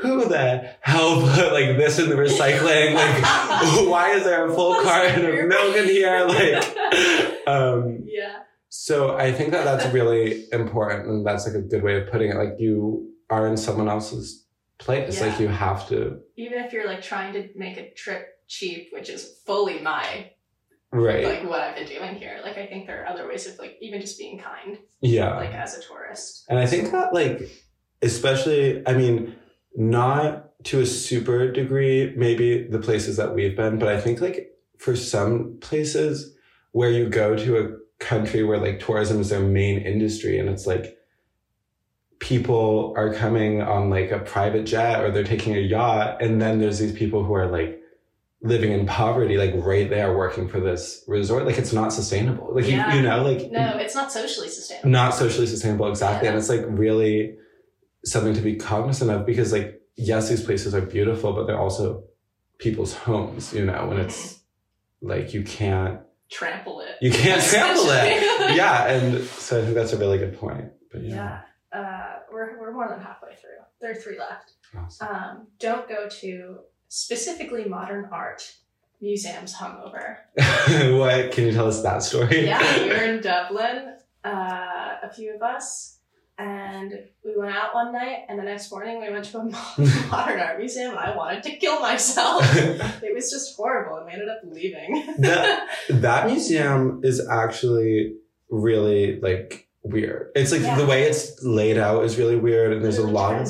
who 0.00 0.26
the 0.26 0.70
hell 0.80 1.20
put 1.34 1.52
like 1.52 1.76
this 1.76 1.98
in 1.98 2.08
the 2.08 2.14
recycling? 2.14 2.94
Like, 2.94 3.22
why 3.88 4.12
is 4.12 4.24
there 4.24 4.46
a 4.46 4.54
full 4.54 4.82
carton 4.82 5.26
of 5.26 5.46
milk 5.46 5.76
in 5.76 5.84
here? 5.84 6.24
Like, 6.26 7.46
um, 7.46 8.04
yeah. 8.06 8.38
so 8.68 9.16
I 9.16 9.32
think 9.32 9.50
that 9.50 9.64
that's 9.64 9.92
really 9.92 10.46
important, 10.52 11.06
and 11.06 11.26
that's 11.26 11.46
like 11.46 11.54
a 11.54 11.60
good 11.60 11.82
way 11.82 12.00
of 12.00 12.10
putting 12.10 12.30
it. 12.30 12.36
Like 12.36 12.54
you 12.58 13.10
are 13.28 13.46
in 13.46 13.56
someone 13.56 13.88
else's 13.88 14.46
place. 14.80 15.20
Like 15.20 15.32
Yeah. 15.34 15.40
you 15.40 15.48
have 15.48 15.88
to, 15.88 16.20
Even 16.36 16.58
if 16.64 16.72
you're 16.72 16.86
like 16.86 17.02
trying 17.02 17.32
to 17.34 17.48
make 17.54 17.76
a 17.76 17.92
trip 17.94 18.26
cheap, 18.48 18.88
which 18.92 19.08
is 19.08 19.40
fully 19.46 19.78
my 19.80 20.32
right? 20.92 21.24
like 21.24 21.48
what 21.48 21.60
I've 21.60 21.76
been 21.76 21.86
doing 21.86 22.16
here. 22.16 22.40
Like 22.42 22.58
I 22.58 22.66
think 22.66 22.86
there 22.86 23.02
are 23.02 23.06
other 23.06 23.28
ways 23.28 23.46
of 23.46 23.58
like 23.58 23.76
even 23.80 24.00
just 24.00 24.18
being 24.18 24.38
kind, 24.38 24.78
yeah. 25.00 25.36
like 25.36 25.54
as 25.54 25.76
a 25.78 25.82
tourist. 25.82 26.44
And 26.48 26.58
I 26.58 26.66
think 26.66 26.90
that, 26.90 27.14
like, 27.14 27.48
especially, 28.02 28.82
I 28.86 28.94
mean, 28.94 29.36
not 29.76 30.64
to 30.64 30.80
a 30.80 30.86
super 30.86 31.50
degree, 31.52 32.12
maybe 32.16 32.66
the 32.66 32.78
places 32.80 33.16
that 33.18 33.34
we've 33.34 33.56
been, 33.56 33.78
but 33.78 33.88
I 33.88 34.00
think, 34.00 34.20
like, 34.20 34.50
for 34.78 34.96
some 34.96 35.58
places 35.60 36.34
where 36.72 36.90
you 36.90 37.08
go 37.08 37.36
to 37.36 37.58
a 37.58 38.04
country 38.04 38.42
where, 38.42 38.58
like, 38.58 38.80
tourism 38.80 39.20
is 39.20 39.28
their 39.28 39.40
main 39.40 39.78
industry 39.78 40.38
and 40.38 40.48
it's 40.48 40.66
like 40.66 40.96
people 42.20 42.94
are 42.96 43.12
coming 43.12 43.60
on, 43.62 43.90
like, 43.90 44.10
a 44.12 44.20
private 44.20 44.64
jet 44.64 45.02
or 45.02 45.10
they're 45.10 45.24
taking 45.24 45.56
a 45.56 45.60
yacht, 45.60 46.22
and 46.22 46.40
then 46.40 46.58
there's 46.60 46.78
these 46.78 46.92
people 46.92 47.24
who 47.24 47.34
are, 47.34 47.46
like, 47.50 47.82
living 48.42 48.72
in 48.72 48.86
poverty, 48.86 49.36
like, 49.36 49.52
right 49.56 49.90
there 49.90 50.16
working 50.16 50.48
for 50.48 50.60
this 50.60 51.02
resort. 51.08 51.44
Like, 51.44 51.58
it's 51.58 51.72
not 51.72 51.92
sustainable. 51.92 52.54
Like, 52.54 52.66
Yeah. 52.68 52.92
you, 52.92 52.98
you 53.00 53.02
know, 53.08 53.22
like, 53.22 53.50
No, 53.50 53.76
it's 53.78 53.94
not 53.94 54.12
socially 54.12 54.48
sustainable. 54.48 54.90
not 54.90 55.14
socially 55.14 55.46
sustainable 55.46 55.88
exactly 55.88 56.26
Yeah. 56.26 56.30
and 56.32 56.38
it's 56.38 56.48
like 56.48 56.64
really 56.68 57.36
something 58.04 58.32
to 58.34 58.40
be 58.40 58.56
cognizant 58.56 59.10
of 59.10 59.26
because 59.26 59.52
like 59.52 59.82
yes 59.96 60.30
these 60.30 60.42
places 60.42 60.74
are 60.74 60.80
beautiful 60.80 61.34
but 61.34 61.46
they're 61.46 61.58
also 61.58 62.02
people's 62.58 62.94
homes 62.94 63.52
you 63.52 63.64
know 63.66 63.90
and 63.90 64.00
it's 64.00 64.32
mm-hmm. 65.02 65.08
like 65.10 65.34
you 65.34 65.42
can't 65.42 66.00
Trample 66.30 66.80
it. 66.80 66.96
you 67.02 67.10
can't 67.10 67.42
trample 67.42 67.90
it 67.90 68.56
yeah 68.56 68.86
and 68.88 69.22
so 69.24 69.58
i 69.60 69.62
think 69.62 69.74
that's 69.74 69.92
a 69.92 69.98
really 69.98 70.16
good 70.16 70.38
point 70.38 70.72
but 70.90 71.02
yeah, 71.02 71.14
Yeah. 71.14 71.40
Uh, 71.72 72.16
we're, 72.32 72.58
we're 72.60 72.72
more 72.72 72.88
than 72.88 73.00
halfway 73.00 73.34
through. 73.36 73.50
There 73.80 73.92
are 73.92 73.94
three 73.94 74.18
left. 74.18 74.54
Awesome. 74.76 75.08
Um, 75.08 75.46
don't 75.58 75.88
go 75.88 76.08
to 76.20 76.58
specifically 76.88 77.64
modern 77.64 78.08
art 78.10 78.54
museums 79.00 79.54
hungover. 79.56 80.16
what 80.98 81.32
can 81.32 81.46
you 81.46 81.52
tell 81.52 81.68
us 81.68 81.82
that 81.82 82.02
story 82.02 82.44
yeah, 82.46 82.82
we 82.82 82.88
were 82.88 82.94
in 82.96 83.20
Dublin, 83.22 83.94
uh, 84.24 84.96
a 85.02 85.10
few 85.14 85.34
of 85.34 85.42
us, 85.42 85.98
and 86.38 86.92
we 87.24 87.36
went 87.36 87.54
out 87.54 87.74
one 87.74 87.92
night, 87.92 88.24
and 88.28 88.38
the 88.38 88.42
next 88.42 88.70
morning 88.70 89.00
we 89.00 89.10
went 89.10 89.24
to 89.26 89.38
a 89.38 89.44
modern 90.10 90.40
art 90.40 90.58
museum, 90.58 90.90
and 90.90 90.98
I 90.98 91.14
wanted 91.16 91.42
to 91.44 91.56
kill 91.56 91.80
myself. 91.80 92.42
it 92.56 93.14
was 93.14 93.30
just 93.30 93.56
horrible, 93.56 93.96
and 93.98 94.06
we 94.06 94.12
ended 94.12 94.28
up 94.28 94.40
leaving. 94.44 95.14
That- 95.18 95.68
that 95.90 96.26
museum 96.26 97.00
is 97.04 97.26
actually 97.28 98.16
really 98.50 99.20
like 99.20 99.68
weird 99.82 100.30
it's 100.34 100.52
like 100.52 100.60
Yeah. 100.60 100.76
the 100.76 100.86
way 100.86 101.04
it's 101.04 101.42
laid 101.42 101.78
out 101.78 102.04
is 102.04 102.18
really 102.18 102.36
weird 102.36 102.72
and 102.72 102.84
there's 102.84 102.98
a 102.98 103.06
lot 103.06 103.34
of. 103.34 103.48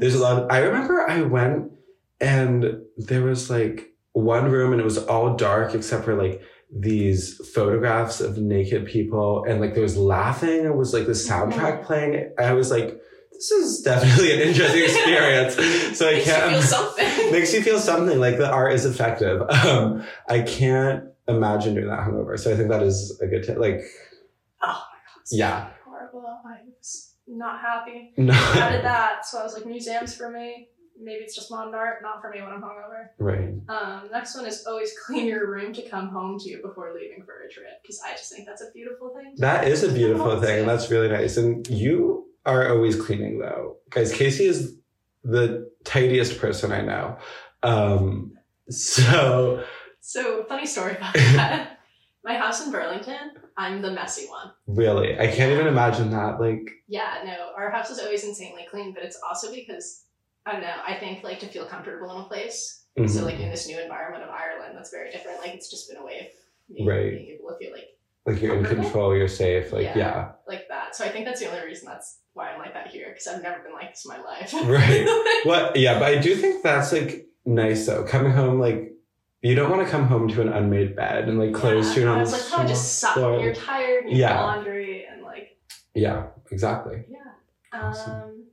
There's 0.00 0.14
a 0.14 0.22
lot. 0.22 0.42
Of, 0.42 0.50
I 0.50 0.58
remember 0.58 1.02
I 1.08 1.22
went 1.22 1.72
and 2.20 2.80
there 2.96 3.22
was 3.22 3.50
like 3.50 3.92
one 4.12 4.50
room 4.50 4.72
and 4.72 4.80
it 4.80 4.84
was 4.84 4.98
all 4.98 5.34
dark 5.36 5.74
except 5.74 6.04
for 6.04 6.14
like 6.14 6.40
these 6.76 7.36
photographs 7.54 8.20
of 8.20 8.38
naked 8.38 8.86
people 8.86 9.44
and 9.48 9.60
like 9.60 9.74
there 9.74 9.82
was 9.82 9.96
laughing. 9.96 10.64
It 10.64 10.76
was 10.76 10.92
like 10.94 11.06
the 11.06 11.12
soundtrack 11.12 11.84
playing. 11.84 12.32
I 12.38 12.52
was 12.52 12.70
like, 12.70 13.00
this 13.32 13.50
is 13.50 13.80
definitely 13.82 14.32
an 14.32 14.40
interesting 14.48 14.84
experience. 14.90 15.98
So 15.98 16.08
I 16.08 16.12
Makes 16.12 16.24
can't. 16.26 16.50
feel 16.52 16.62
something. 16.62 17.32
makes 17.32 17.52
you 17.52 17.62
feel 17.62 17.78
something 17.80 18.18
like 18.20 18.38
the 18.38 18.48
art 18.50 18.72
is 18.72 18.86
effective. 18.86 19.42
Um, 19.50 20.04
I 20.28 20.40
can't 20.42 21.04
imagine 21.26 21.74
doing 21.74 21.88
that 21.88 22.00
hungover. 22.00 22.38
So 22.38 22.52
I 22.52 22.56
think 22.56 22.68
that 22.70 22.82
is 22.82 23.18
a 23.20 23.26
good 23.26 23.42
tip. 23.44 23.58
Like, 23.58 23.80
Oh 24.62 24.66
my 24.66 24.72
god. 24.72 24.82
it's 25.13 25.13
Yeah. 25.30 25.70
Horrible. 25.84 26.24
I 26.46 26.58
was 26.78 27.14
not 27.26 27.60
happy. 27.60 28.12
no. 28.16 28.32
How 28.32 28.70
did 28.70 28.84
that? 28.84 29.26
So 29.26 29.38
I 29.40 29.44
was 29.44 29.54
like, 29.54 29.66
museums 29.66 30.14
for 30.16 30.30
me. 30.30 30.68
Maybe 31.00 31.24
it's 31.24 31.34
just 31.34 31.50
modern 31.50 31.74
art, 31.74 32.02
not 32.02 32.20
for 32.20 32.30
me 32.30 32.40
when 32.40 32.50
I'm 32.50 32.62
hungover. 32.62 33.08
right. 33.18 33.52
Um, 33.68 34.08
next 34.12 34.36
one 34.36 34.46
is 34.46 34.64
always 34.64 34.92
clean 35.06 35.26
your 35.26 35.50
room 35.50 35.72
to 35.72 35.82
come 35.88 36.08
home 36.10 36.38
to 36.40 36.60
before 36.62 36.92
leaving 36.94 37.24
for 37.24 37.40
a 37.42 37.50
trip 37.50 37.82
because 37.82 38.00
I 38.06 38.12
just 38.12 38.32
think 38.32 38.46
that's 38.46 38.62
a 38.62 38.70
beautiful 38.72 39.12
thing. 39.14 39.34
That 39.38 39.66
is 39.66 39.82
a 39.82 39.90
beautiful 39.92 40.40
thing, 40.42 40.60
and 40.60 40.68
that's 40.68 40.90
really 40.92 41.08
nice. 41.08 41.36
And 41.36 41.66
you 41.68 42.26
are 42.46 42.68
always 42.68 42.94
cleaning, 43.00 43.40
though, 43.40 43.78
guys. 43.90 44.12
Casey 44.12 44.44
is 44.44 44.76
the 45.24 45.68
tidiest 45.82 46.38
person 46.38 46.70
I 46.70 46.82
know. 46.82 47.16
Um, 47.64 48.34
so 48.70 49.64
So 50.00 50.44
funny 50.48 50.66
story 50.66 50.96
about 50.96 51.14
that. 51.14 51.78
My 52.24 52.36
house 52.36 52.64
in 52.64 52.72
Burlington, 52.72 53.32
I'm 53.56 53.82
the 53.82 53.90
messy 53.90 54.26
one. 54.26 54.50
really, 54.66 55.18
I 55.18 55.26
can't 55.26 55.52
even 55.52 55.66
imagine 55.66 56.10
that. 56.10 56.40
Like, 56.40 56.70
Yeah, 56.88 57.22
no, 57.24 57.52
our 57.56 57.70
house 57.70 57.90
is 57.90 57.98
always 57.98 58.24
insanely 58.24 58.66
clean, 58.70 58.92
but 58.94 59.02
it's 59.02 59.18
also 59.28 59.52
because 59.54 60.04
I 60.46 60.52
don't 60.52 60.62
know. 60.62 60.74
I 60.86 60.94
think 60.94 61.22
like 61.22 61.40
to 61.40 61.46
feel 61.46 61.64
comfortable 61.66 62.10
in 62.16 62.22
a 62.22 62.24
place. 62.24 62.80
So 62.96 63.02
mhm, 63.02 63.22
like 63.24 63.40
in 63.40 63.50
this 63.50 63.66
new 63.66 63.78
environment 63.80 64.22
of 64.24 64.30
Ireland, 64.30 64.76
that's 64.76 64.90
very 64.90 65.10
different. 65.10 65.38
Like 65.40 65.54
it's 65.54 65.68
just 65.70 65.88
been 65.88 65.98
a 65.98 66.04
way 66.04 66.20
of 66.20 66.74
me 66.74 66.86
Right. 66.88 67.10
being 67.10 67.38
able 67.38 67.50
to 67.50 67.56
feel 67.58 67.72
like 67.72 67.88
like 68.26 68.40
you're 68.40 68.56
in 68.56 68.64
control, 68.64 69.14
you're 69.14 69.28
safe. 69.28 69.70
Like, 69.72 69.84
Yeah. 69.84 69.98
yeah, 69.98 70.28
like 70.48 70.66
that. 70.68 70.96
So 70.96 71.04
I 71.04 71.08
think 71.10 71.26
that's 71.26 71.40
the 71.40 71.50
only 71.50 71.62
reason 71.66 71.86
that's 71.88 72.20
why 72.32 72.50
I'm 72.50 72.58
like 72.58 72.72
that 72.72 72.86
here 72.88 73.08
because 73.08 73.26
I've 73.26 73.42
never 73.42 73.62
been 73.62 73.74
like 73.74 73.90
this 73.90 74.04
in 74.06 74.10
my 74.16 74.22
life. 74.22 74.50
Right. 74.64 75.06
What? 75.44 75.76
Yeah, 75.76 75.98
but 75.98 76.04
I 76.08 76.16
do 76.18 76.34
think 76.36 76.62
that's 76.62 76.90
like 76.92 77.26
nice 77.44 77.84
though. 77.86 78.04
Coming 78.04 78.32
home, 78.32 78.58
like, 78.60 78.93
you 79.44 79.54
don't 79.54 79.70
want 79.70 79.84
to 79.84 79.90
come 79.90 80.06
home 80.06 80.26
to 80.28 80.40
an 80.40 80.48
unmade 80.48 80.96
bed 80.96 81.28
and 81.28 81.38
like 81.38 81.52
clothes 81.52 81.86
Yeah, 81.86 81.92
strewn 81.92 82.08
on 82.08 82.14
I 82.20 82.24
the 82.24 82.30
was 82.30 82.50
like, 82.50 82.60
oh, 82.64 82.68
just 82.68 82.98
suck. 82.98 83.14
floor. 83.14 83.40
You're 83.40 83.54
tired. 83.54 84.04
You 84.08 84.16
Yeah. 84.18 84.40
laundry 84.40 85.06
and 85.10 85.22
like 85.22 85.58
Yeah, 85.94 86.26
exactly. 86.50 87.04
yeah. 87.08 87.18
Awesome. 87.78 88.12
Um, 88.12 88.44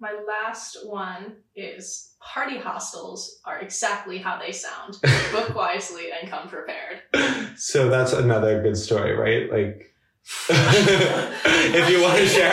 my 0.00 0.12
last 0.26 0.86
one 0.86 1.36
is 1.56 2.14
party 2.20 2.58
hostels 2.58 3.40
are 3.44 3.58
exactly 3.60 4.18
how 4.18 4.38
they 4.38 4.52
sound. 4.52 4.96
Book 5.32 5.54
wisely 5.54 6.06
and 6.20 6.30
come 6.30 6.48
prepared. 6.48 7.02
So 7.56 7.88
that's 7.88 8.12
another 8.12 8.62
good 8.62 8.76
story, 8.76 9.12
right? 9.14 9.50
Like, 9.52 9.94
if 10.50 11.90
you 11.90 12.02
want 12.02 12.18
to 12.18 12.26
share 12.26 12.52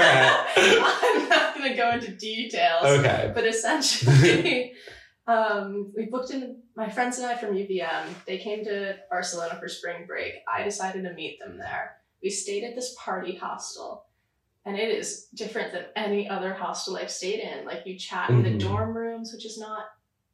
it. 0.57 0.81
I'm 0.81 1.29
not 1.29 1.55
going 1.57 1.69
to 1.71 1.75
go 1.75 1.91
into 1.91 2.11
details. 2.11 2.85
Okay. 2.85 3.31
But 3.35 3.45
essentially, 3.45 4.73
um, 5.27 5.91
we 5.95 6.05
booked 6.05 6.31
in 6.31 6.61
my 6.75 6.89
friends 6.89 7.17
and 7.17 7.25
I 7.27 7.35
from 7.35 7.55
UVM. 7.55 8.05
They 8.27 8.37
came 8.37 8.63
to 8.65 8.95
Barcelona 9.09 9.57
for 9.59 9.67
spring 9.67 10.05
break. 10.05 10.33
I 10.47 10.63
decided 10.63 11.03
to 11.03 11.13
meet 11.13 11.39
them 11.39 11.57
there. 11.57 11.97
We 12.21 12.29
stayed 12.29 12.63
at 12.63 12.75
this 12.75 12.95
party 12.99 13.35
hostel, 13.35 14.05
and 14.65 14.77
it 14.77 14.89
is 14.89 15.27
different 15.33 15.71
than 15.73 15.85
any 15.95 16.29
other 16.29 16.53
hostel 16.53 16.97
I've 16.97 17.11
stayed 17.11 17.39
in. 17.39 17.65
Like 17.65 17.85
you 17.85 17.97
chat 17.97 18.29
in 18.29 18.41
Mhm. 18.41 18.43
the 18.43 18.57
dorm 18.65 18.95
rooms, 18.95 19.31
which 19.33 19.45
is 19.45 19.57
not 19.59 19.85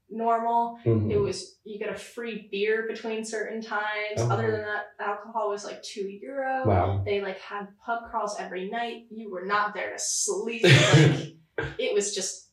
normal. 0.10 0.78
Mhm. 0.86 1.10
It 1.12 1.18
was 1.18 1.58
you 1.64 1.80
get 1.80 1.90
a 1.90 1.96
free 1.98 2.50
beer 2.52 2.86
between 2.88 3.24
certain 3.24 3.62
times. 3.62 4.18
Oh. 4.20 4.30
Other 4.30 4.52
than 4.52 4.62
that, 4.62 4.88
alcohol 5.00 5.50
was 5.50 5.64
like 5.64 5.82
two 5.84 6.08
euro. 6.10 6.66
Wow. 6.68 7.02
They 7.06 7.22
like 7.22 7.40
had 7.40 7.68
pub 7.86 8.10
crawls 8.10 8.38
every 8.40 8.70
night. 8.70 9.06
You 9.10 9.32
were 9.32 9.46
not 9.46 9.74
there 9.74 9.92
to 9.92 10.00
sleep. 10.00 10.64
Like 11.58 11.76
it 11.78 11.94
was 11.94 12.16
just 12.16 12.51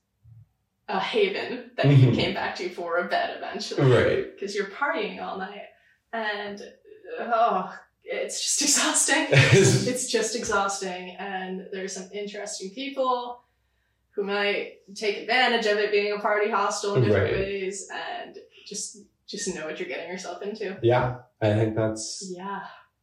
a 0.88 0.98
haven 0.98 1.70
that 1.77 1.87
you 1.87 2.09
Mhm. 2.09 2.14
came 2.14 2.35
back 2.35 2.57
to 2.57 2.68
for 2.70 2.98
a 2.98 3.05
bed 3.09 3.37
eventually. 3.37 3.90
Right. 3.90 4.27
Because 4.35 4.55
you're 4.55 4.66
partying 4.66 5.20
all 5.22 5.37
night. 5.38 5.66
And 6.12 6.62
oh, 7.20 7.74
it's 8.05 8.40
just 8.42 8.62
exhausting. 8.66 9.27
it's 9.31 10.11
just 10.11 10.35
exhausting. 10.37 11.16
And 11.18 11.66
there's 11.72 11.92
some 11.92 12.09
interesting 12.12 12.70
people 12.70 13.40
who 14.12 14.24
might 14.24 14.79
take 14.94 15.18
advantage 15.18 15.66
of 15.66 15.79
it 15.79 15.90
being 15.92 16.12
a 16.12 16.18
party 16.20 16.51
hostel 16.51 16.94
in 16.96 17.03
different 17.05 17.33
Right. 17.33 17.40
ways 17.40 17.88
and 17.92 18.37
just 18.66 18.98
just 19.27 19.55
know 19.55 19.66
what 19.66 19.79
you're 19.79 19.88
getting 19.88 20.09
yourself 20.11 20.40
into. 20.42 20.79
Yeah, 20.83 21.16
I 21.42 21.53
think 21.53 21.77
that's 21.77 22.33
Yeah. 22.35 22.61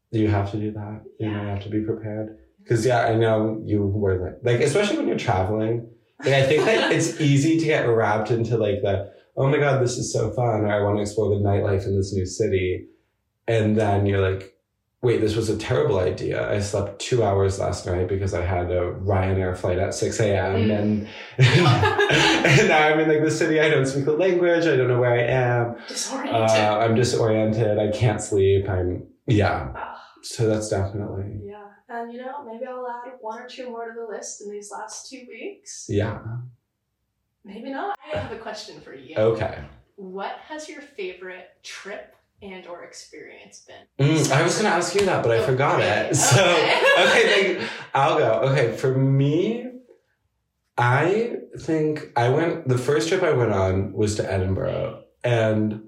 you 0.10 0.28
have 0.28 0.50
to 0.52 0.58
do 0.58 0.72
that. 0.72 1.02
You 1.20 1.30
know, 1.30 1.42
you 1.44 1.48
have 1.50 1.62
to 1.64 1.70
be 1.70 1.82
prepared. 1.82 2.40
Because 2.64 2.84
yeah, 2.84 3.02
I 3.06 3.14
know 3.16 3.62
you 3.64 3.86
were 3.86 4.18
like, 4.26 4.38
like 4.42 4.62
especially 4.62 4.98
when 4.98 5.08
you're 5.08 5.20
traveling. 5.20 5.88
Like 6.20 6.34
I 6.34 6.44
think 6.46 6.66
that 6.66 6.92
it's 6.92 7.20
easy 7.20 7.60
to 7.60 7.66
get 7.66 7.84
wrapped 7.84 8.32
into 8.32 8.58
like 8.58 8.82
the 8.82 9.12
oh 9.38 9.50
my 9.50 9.58
god, 9.58 9.82
this 9.84 9.98
is 9.98 10.12
so 10.14 10.32
fun, 10.32 10.62
or 10.62 10.72
I 10.72 10.82
want 10.82 10.98
to 10.98 11.02
explore 11.02 11.30
the 11.30 11.44
nightlife 11.44 11.86
in 11.86 11.98
this 11.98 12.14
new 12.14 12.26
city, 12.26 12.88
and 13.48 13.76
then 13.78 14.06
you're 14.06 14.22
like, 14.22 14.56
wait, 15.06 15.22
this 15.22 15.36
was 15.36 15.50
a 15.50 15.58
terrible 15.58 16.00
idea. 16.00 16.50
I 16.52 16.60
slept 16.60 17.00
two 17.00 17.24
hours 17.24 17.60
last 17.60 17.86
night 17.86 18.08
because 18.08 18.34
I 18.34 18.44
had 18.44 18.72
a 18.72 18.92
Ryanair 18.94 19.56
flight 19.56 19.78
at 19.78 19.94
6 19.94 20.20
a.m. 20.20 20.56
Mm. 20.56 20.80
And, 20.80 21.08
and 21.38 22.68
now 22.68 22.88
I'm 22.88 23.00
in 23.00 23.08
like 23.08 23.24
the 23.24 23.30
city. 23.30 23.60
I 23.60 23.70
don't 23.70 23.86
speak 23.86 24.06
the 24.06 24.14
language. 24.14 24.66
I 24.66 24.76
don't 24.76 24.88
know 24.88 25.00
where 25.00 25.14
I 25.14 25.22
am. 25.22 25.76
Disoriented. 25.88 26.34
Uh, 26.34 26.80
I'm 26.80 26.96
disoriented. 26.96 27.78
I 27.78 27.92
can't 27.92 28.20
sleep. 28.20 28.68
I'm, 28.68 29.06
yeah. 29.28 29.74
Ah, 29.76 30.02
So 30.24 30.48
that's 30.48 30.70
definitely, 30.70 31.40
yeah. 31.44 31.55
And 31.88 32.12
you 32.12 32.20
know, 32.20 32.44
maybe 32.46 32.66
I'll 32.66 32.88
add 32.88 33.14
one 33.22 33.42
or 33.42 33.48
two 33.48 33.70
more 33.70 33.88
to 33.88 33.94
the 34.00 34.08
list 34.08 34.42
in 34.42 34.52
these 34.52 34.72
last 34.72 35.10
two 35.10 35.26
weeks. 35.30 35.86
yeah. 35.90 36.20
Maybe 37.44 37.70
not. 37.72 37.96
I 38.12 38.18
have 38.18 38.32
a 38.32 38.38
question 38.38 38.82
for 38.82 38.96
you. 38.96 39.16
Okay. 39.16 39.60
What 39.98 40.32
has 40.48 40.68
your 40.68 40.82
favorite 40.82 41.50
trip 41.62 42.16
and 42.42 42.66
or 42.66 42.84
experience 42.84 43.66
been? 43.68 44.08
Mm, 44.08 44.32
I 44.32 44.42
was 44.42 44.54
going 44.56 44.66
to 44.66 44.76
ask 44.76 44.96
you 44.96 45.06
that, 45.06 45.22
but 45.22 45.32
I 45.32 45.46
forgot 45.46 45.80
it. 45.80 46.16
So, 46.16 46.42
Okay. 46.44 46.82
okay, 47.58 47.68
I'll 47.94 48.18
go. 48.18 48.32
Okay, 48.50 48.76
for 48.76 48.96
me, 48.98 49.68
I 50.78 51.38
think 51.60 52.12
I 52.16 52.30
went, 52.30 52.68
the 52.68 52.80
first 52.80 53.10
trip 53.10 53.22
I 53.22 53.32
went 53.34 53.52
on 53.52 53.94
was 53.94 54.16
to 54.16 54.30
Edinburgh. 54.32 55.04
And 55.24 55.84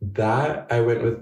that 0.00 0.66
I 0.70 0.80
went 0.80 1.02
with 1.02 1.18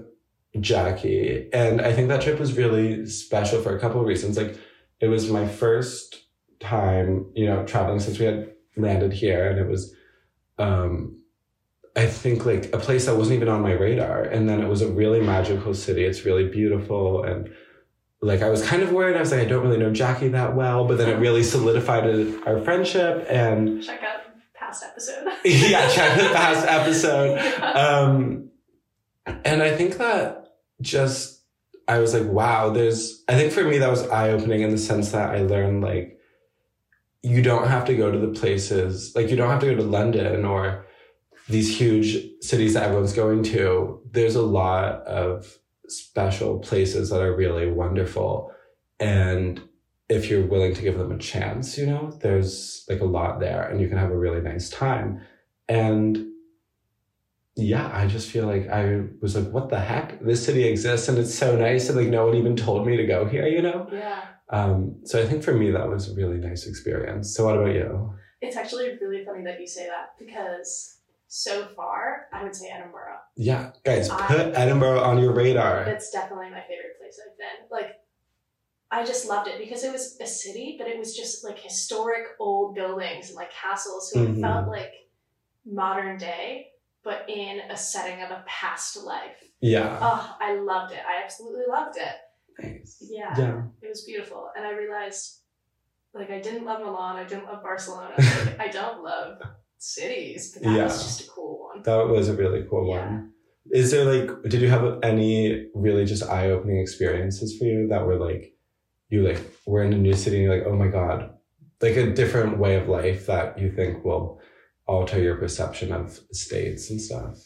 Jackie. 0.61 1.49
And 1.53 1.81
I 1.81 1.93
think 1.93 2.09
that 2.09 2.21
trip 2.21 2.39
was 2.39 2.57
really 2.57 3.05
special 3.05 3.61
for 3.61 3.75
a 3.75 3.79
couple 3.79 4.01
of 4.01 4.07
reasons. 4.07 4.37
Like, 4.37 4.57
it 4.99 5.07
was 5.07 5.29
my 5.29 5.47
first 5.47 6.23
time, 6.59 7.31
you 7.35 7.45
know, 7.45 7.65
traveling 7.65 7.99
since 7.99 8.19
we 8.19 8.25
had 8.25 8.51
landed 8.75 9.13
here. 9.13 9.49
And 9.49 9.59
it 9.59 9.67
was, 9.67 9.93
um, 10.57 11.19
I 11.95 12.05
think 12.05 12.45
like 12.45 12.73
a 12.73 12.77
place 12.77 13.05
that 13.05 13.15
wasn't 13.15 13.37
even 13.37 13.49
on 13.49 13.61
my 13.61 13.73
radar. 13.73 14.23
And 14.23 14.47
then 14.47 14.61
it 14.61 14.67
was 14.67 14.81
a 14.81 14.87
really 14.87 15.21
magical 15.21 15.73
city. 15.73 16.03
It's 16.05 16.25
really 16.25 16.47
beautiful. 16.47 17.23
And 17.23 17.49
like 18.21 18.41
I 18.41 18.49
was 18.49 18.65
kind 18.65 18.83
of 18.83 18.91
worried. 18.91 19.15
I 19.15 19.19
was 19.19 19.31
like, 19.31 19.41
I 19.41 19.45
don't 19.45 19.63
really 19.63 19.77
know 19.77 19.91
Jackie 19.91 20.29
that 20.29 20.55
well, 20.55 20.87
but 20.87 20.97
then 20.97 21.09
it 21.09 21.19
really 21.19 21.43
solidified 21.43 22.05
our 22.45 22.61
friendship. 22.61 23.25
And 23.29 23.83
Check 23.83 24.03
out 24.03 24.21
past 24.53 24.83
episode. 24.83 25.27
yeah, 25.45 25.89
check 25.89 26.17
the 26.17 26.33
past 26.33 26.67
episode. 26.67 27.37
Um, 27.77 28.49
and 29.43 29.61
I 29.61 29.75
think 29.75 29.97
that 29.97 30.46
just, 30.81 31.41
I 31.87 31.99
was 31.99 32.13
like, 32.13 32.25
wow, 32.25 32.69
there's, 32.69 33.23
I 33.27 33.35
think 33.35 33.51
for 33.51 33.63
me, 33.63 33.77
that 33.77 33.89
was 33.89 34.07
eye 34.09 34.29
opening 34.29 34.61
in 34.61 34.71
the 34.71 34.77
sense 34.77 35.11
that 35.11 35.29
I 35.31 35.39
learned 35.41 35.81
like, 35.81 36.19
you 37.23 37.41
don't 37.41 37.67
have 37.67 37.85
to 37.85 37.95
go 37.95 38.11
to 38.11 38.19
the 38.19 38.39
places, 38.39 39.15
like, 39.15 39.29
you 39.29 39.35
don't 39.35 39.49
have 39.49 39.59
to 39.61 39.67
go 39.67 39.75
to 39.75 39.83
London 39.83 40.45
or 40.45 40.85
these 41.49 41.77
huge 41.77 42.17
cities 42.41 42.73
that 42.73 42.83
everyone's 42.83 43.13
going 43.13 43.43
to. 43.43 44.01
There's 44.11 44.35
a 44.35 44.41
lot 44.41 45.01
of 45.03 45.57
special 45.87 46.59
places 46.59 47.09
that 47.09 47.21
are 47.21 47.35
really 47.35 47.71
wonderful. 47.71 48.51
And 48.99 49.61
if 50.09 50.29
you're 50.29 50.45
willing 50.45 50.73
to 50.73 50.81
give 50.81 50.97
them 50.97 51.11
a 51.11 51.17
chance, 51.17 51.77
you 51.77 51.85
know, 51.85 52.11
there's 52.21 52.85
like 52.89 53.01
a 53.01 53.05
lot 53.05 53.39
there 53.39 53.63
and 53.63 53.81
you 53.81 53.87
can 53.87 53.97
have 53.97 54.11
a 54.11 54.17
really 54.17 54.41
nice 54.41 54.69
time. 54.69 55.21
And 55.67 56.27
yeah, 57.57 57.89
I 57.93 58.07
just 58.07 58.29
feel 58.29 58.45
like 58.45 58.69
I 58.69 59.01
was 59.21 59.35
like, 59.35 59.51
what 59.51 59.69
the 59.69 59.79
heck? 59.79 60.21
This 60.21 60.45
city 60.45 60.63
exists 60.65 61.07
and 61.09 61.17
it's 61.17 61.33
so 61.33 61.55
nice. 61.57 61.89
And 61.89 61.97
like, 61.97 62.07
no 62.07 62.27
one 62.27 62.35
even 62.35 62.55
told 62.55 62.85
me 62.85 62.97
to 62.97 63.05
go 63.05 63.25
here, 63.25 63.47
you 63.47 63.61
know? 63.61 63.89
yeah. 63.91 64.25
Um, 64.49 65.01
so 65.03 65.21
I 65.21 65.25
think 65.25 65.43
for 65.43 65.53
me, 65.53 65.71
that 65.71 65.89
was 65.89 66.09
a 66.11 66.15
really 66.15 66.37
nice 66.37 66.67
experience. 66.67 67.35
So 67.35 67.45
what 67.45 67.57
about 67.57 67.73
you? 67.73 68.13
It's 68.41 68.55
actually 68.55 68.97
really 69.01 69.25
funny 69.25 69.43
that 69.43 69.59
you 69.59 69.67
say 69.67 69.87
that 69.87 70.09
because 70.19 70.99
so 71.27 71.67
far 71.75 72.27
I 72.33 72.43
would 72.43 72.55
say 72.55 72.69
Edinburgh. 72.73 73.17
Yeah, 73.35 73.71
guys, 73.83 74.09
I- 74.09 74.15
put 74.15 74.55
Edinburgh 74.55 75.01
on 75.01 75.19
your 75.19 75.33
radar. 75.33 75.87
It's 75.87 76.11
definitely 76.11 76.49
my 76.51 76.61
favorite 76.61 76.97
place 76.99 77.19
I've 77.25 77.37
been. 77.37 77.67
Like, 77.71 77.97
I 78.91 79.03
just 79.05 79.27
loved 79.27 79.49
it 79.49 79.57
because 79.59 79.83
it 79.83 79.91
was 79.91 80.17
a 80.21 80.25
city, 80.25 80.75
but 80.79 80.87
it 80.87 80.97
was 80.97 81.15
just 81.15 81.43
like 81.43 81.59
historic 81.59 82.23
old 82.39 82.75
buildings 82.75 83.27
and 83.29 83.35
like 83.35 83.51
castles. 83.51 84.11
So 84.11 84.19
Mhm. 84.19 84.37
it 84.37 84.41
felt 84.41 84.67
like 84.69 84.93
modern 85.65 86.17
day, 86.17 86.67
but 87.07 87.23
in 87.29 87.61
a 87.71 87.77
setting 87.77 88.21
of 88.21 88.31
a 88.31 88.43
past 88.45 88.97
life. 88.97 89.37
Yeah. 89.61 89.97
Oh, 90.01 90.35
I 90.41 90.55
loved 90.59 90.91
it. 90.91 90.99
I 91.07 91.23
absolutely 91.23 91.63
loved 91.69 91.95
it. 91.97 92.15
Nice. 92.61 92.97
Yeah, 93.09 93.33
Yeah. 93.39 93.61
it 93.81 93.87
was 93.87 94.03
beautiful. 94.03 94.49
And 94.57 94.65
I 94.65 94.71
realized, 94.73 95.39
like, 96.13 96.29
I 96.29 96.41
didn't 96.41 96.65
love 96.65 96.81
Milan. 96.81 97.15
I 97.15 97.23
didn't 97.23 97.45
love 97.45 97.63
Barcelona. 97.63 98.13
Like, 98.17 98.59
I 98.65 98.67
don't 98.67 99.03
love 99.03 99.37
cities, 99.77 100.51
but 100.53 100.63
that 100.63 100.75
Yeah. 100.75 100.83
was 100.83 101.01
just 101.01 101.27
a 101.27 101.29
cool 101.31 101.53
one. 101.69 101.81
That 101.83 102.07
was 102.09 102.27
a 102.27 102.33
really 102.33 102.65
cool 102.69 102.85
Yeah. 102.89 103.05
one. 103.05 103.31
Is 103.71 103.91
there 103.91 104.03
like, 104.03 104.29
did 104.51 104.61
you 104.61 104.67
have 104.69 104.99
any 105.01 105.69
really 105.73 106.03
just 106.03 106.23
eye 106.23 106.51
opening 106.51 106.79
experiences 106.79 107.57
for 107.57 107.63
you 107.65 107.87
that 107.87 108.05
were 108.05 108.17
like, 108.17 108.53
you 109.09 109.23
like 109.25 109.39
were 109.65 109.83
in 109.83 109.93
a 109.93 109.97
new 109.97 110.13
city 110.13 110.35
and 110.37 110.45
you're 110.45 110.57
like, 110.57 110.67
oh 110.67 110.75
my 110.75 110.89
God, 110.89 111.19
like 111.81 111.95
a 111.95 112.11
different 112.13 112.57
way 112.57 112.75
of 112.75 112.89
life 112.89 113.27
that 113.27 113.57
you 113.59 113.71
think 113.71 114.03
will 114.03 114.41
alter 114.87 115.19
your 115.21 115.35
perception 115.37 115.91
of 115.91 116.19
states 116.31 116.89
and 116.89 116.99
stuff? 117.01 117.37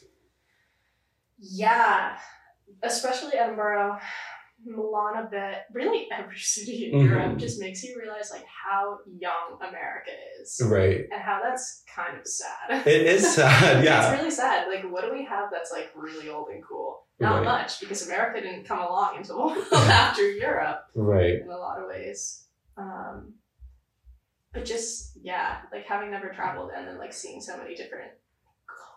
Yeah, 1.39 2.17
especially 2.83 3.33
Edinburgh, 3.33 3.97
Milan 4.63 5.25
a 5.25 5.29
bit. 5.29 5.55
Really, 5.73 6.07
every 6.11 6.37
city 6.55 6.91
in 6.91 6.99
Mhm. 6.99 7.09
Europe 7.09 7.37
just 7.37 7.59
makes 7.59 7.83
you 7.83 7.97
realize 7.99 8.29
like 8.31 8.45
how 8.45 8.99
young 9.17 9.57
America 9.59 10.11
is, 10.39 10.61
Right. 10.63 11.07
and 11.11 11.21
how 11.21 11.41
that's 11.43 11.83
kind 11.93 12.17
of 12.19 12.27
sad. 12.27 12.85
It 12.87 13.07
is 13.07 13.33
sad, 13.35 13.83
yeah. 13.83 14.11
it's 14.11 14.19
really 14.19 14.31
sad. 14.31 14.67
Like, 14.67 14.83
what 14.91 15.03
do 15.03 15.11
we 15.11 15.25
have 15.25 15.49
that's 15.51 15.71
like 15.71 15.91
really 15.95 16.29
old 16.29 16.49
and 16.49 16.63
cool? 16.63 17.07
Not 17.19 17.37
Right. 17.37 17.43
much, 17.45 17.79
because 17.79 18.05
America 18.07 18.41
didn't 18.41 18.65
come 18.65 18.79
along 18.79 19.17
until 19.17 19.51
after 19.73 20.29
Europe 20.29 20.85
Right. 20.95 21.41
in 21.41 21.49
a 21.49 21.57
lot 21.57 21.79
of 21.79 21.87
ways. 21.87 22.45
Um, 22.77 23.35
but 24.53 24.65
just 24.65 25.11
yeah, 25.21 25.59
like 25.71 25.85
having 25.85 26.11
never 26.11 26.29
traveled 26.29 26.71
and 26.75 26.87
then 26.87 26.97
like 26.97 27.13
seeing 27.13 27.41
so 27.41 27.57
many 27.57 27.75
different 27.75 28.11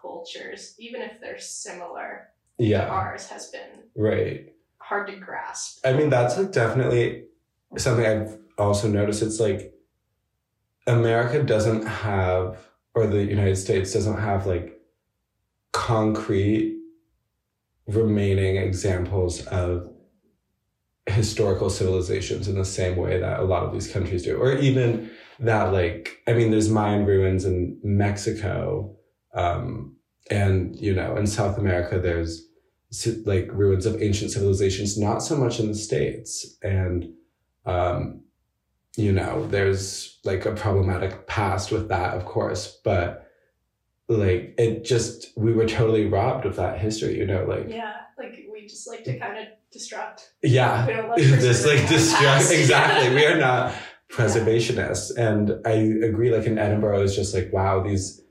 cultures, 0.03 0.75
even 0.79 1.03
if 1.03 1.21
they're 1.21 1.39
similar, 1.39 2.29
to 2.59 2.65
Yeah. 2.67 2.89
ours 2.89 3.27
has 3.29 3.51
been 3.51 3.89
Right. 3.97 4.55
hard 4.79 5.07
to 5.09 5.17
grasp. 5.17 5.81
I 5.85 5.93
mean, 5.93 6.11
that's 6.11 6.37
like 6.37 6.53
definitely 6.53 7.27
something 7.79 8.05
I've 8.07 8.39
also 8.59 8.89
noticed. 8.89 9.23
It's 9.23 9.41
like 9.41 9.73
America 10.87 11.43
doesn't 11.43 11.87
have, 11.87 12.59
or 12.95 13.07
the 13.07 13.23
United 13.25 13.57
States 13.57 13.93
doesn't 13.93 14.19
have 14.19 14.47
like 14.47 14.81
concrete 15.73 16.79
remaining 17.87 18.57
examples 18.57 19.47
of 19.47 19.91
historical 21.07 21.69
civilizations 21.69 22.49
in 22.49 22.55
the 22.57 22.65
same 22.65 22.97
way 22.97 23.19
that 23.21 23.41
a 23.41 23.45
lot 23.45 23.63
of 23.63 23.73
these 23.73 23.91
countries 23.93 24.23
do. 24.23 24.37
Or 24.39 24.57
even 24.57 25.11
that, 25.41 25.73
like, 25.73 26.23
I 26.27 26.33
mean, 26.33 26.51
there's 26.51 26.69
Mayan 26.71 27.05
ruins 27.07 27.45
in 27.45 27.79
Mexico. 27.83 28.97
Um, 29.35 29.97
and, 30.31 30.77
you 30.77 30.95
know, 30.95 31.17
in 31.17 31.27
South 31.27 31.59
America, 31.59 31.99
there's 31.99 32.47
like 33.27 33.49
ruins 33.53 33.87
of 33.87 34.01
ancient 34.01 34.31
civilizations, 34.31 34.97
not 34.97 35.19
so 35.19 35.37
much 35.37 35.59
in 35.59 35.69
the 35.69 35.75
States. 35.75 36.57
And, 36.63 37.13
um, 37.67 38.23
you 38.97 39.13
know, 39.13 39.47
there's 39.49 40.21
like 40.25 40.47
a 40.47 40.53
problematic 40.53 41.27
past 41.27 41.73
with 41.73 41.89
that, 41.89 42.15
of 42.15 42.25
course, 42.25 42.79
but 42.85 43.29
like 44.09 44.55
it 44.59 44.85
just, 44.85 45.37
we 45.37 45.53
were 45.53 45.67
totally 45.67 46.07
robbed 46.07 46.47
of 46.47 46.57
that 46.57 46.79
history, 46.79 47.19
you 47.19 47.27
know, 47.27 47.45
like, 47.45 47.67
Yeah, 47.69 47.95
like 48.17 48.47
we 48.53 48.67
just 48.69 48.89
like 48.89 49.03
to 49.05 49.19
kind 49.19 49.39
of 49.39 49.47
destruct. 49.75 50.29
yeah, 50.43 50.87
We 50.87 50.93
don't 50.93 51.09
like 51.11 51.19
this 51.19 51.67
like 51.67 51.89
distract, 51.89 52.51
exactly. 52.53 53.13
We 53.15 53.27
are 53.27 53.37
not 53.39 53.75
preservationists. 54.15 55.17
And 55.17 55.61
I 55.67 55.73
agree, 56.07 56.35
like 56.35 56.47
in 56.47 56.59
Edinburgh, 56.59 57.03
it's 57.03 57.15
just 57.17 57.35
like, 57.35 57.53
wow, 57.53 57.83
these, 57.83 58.23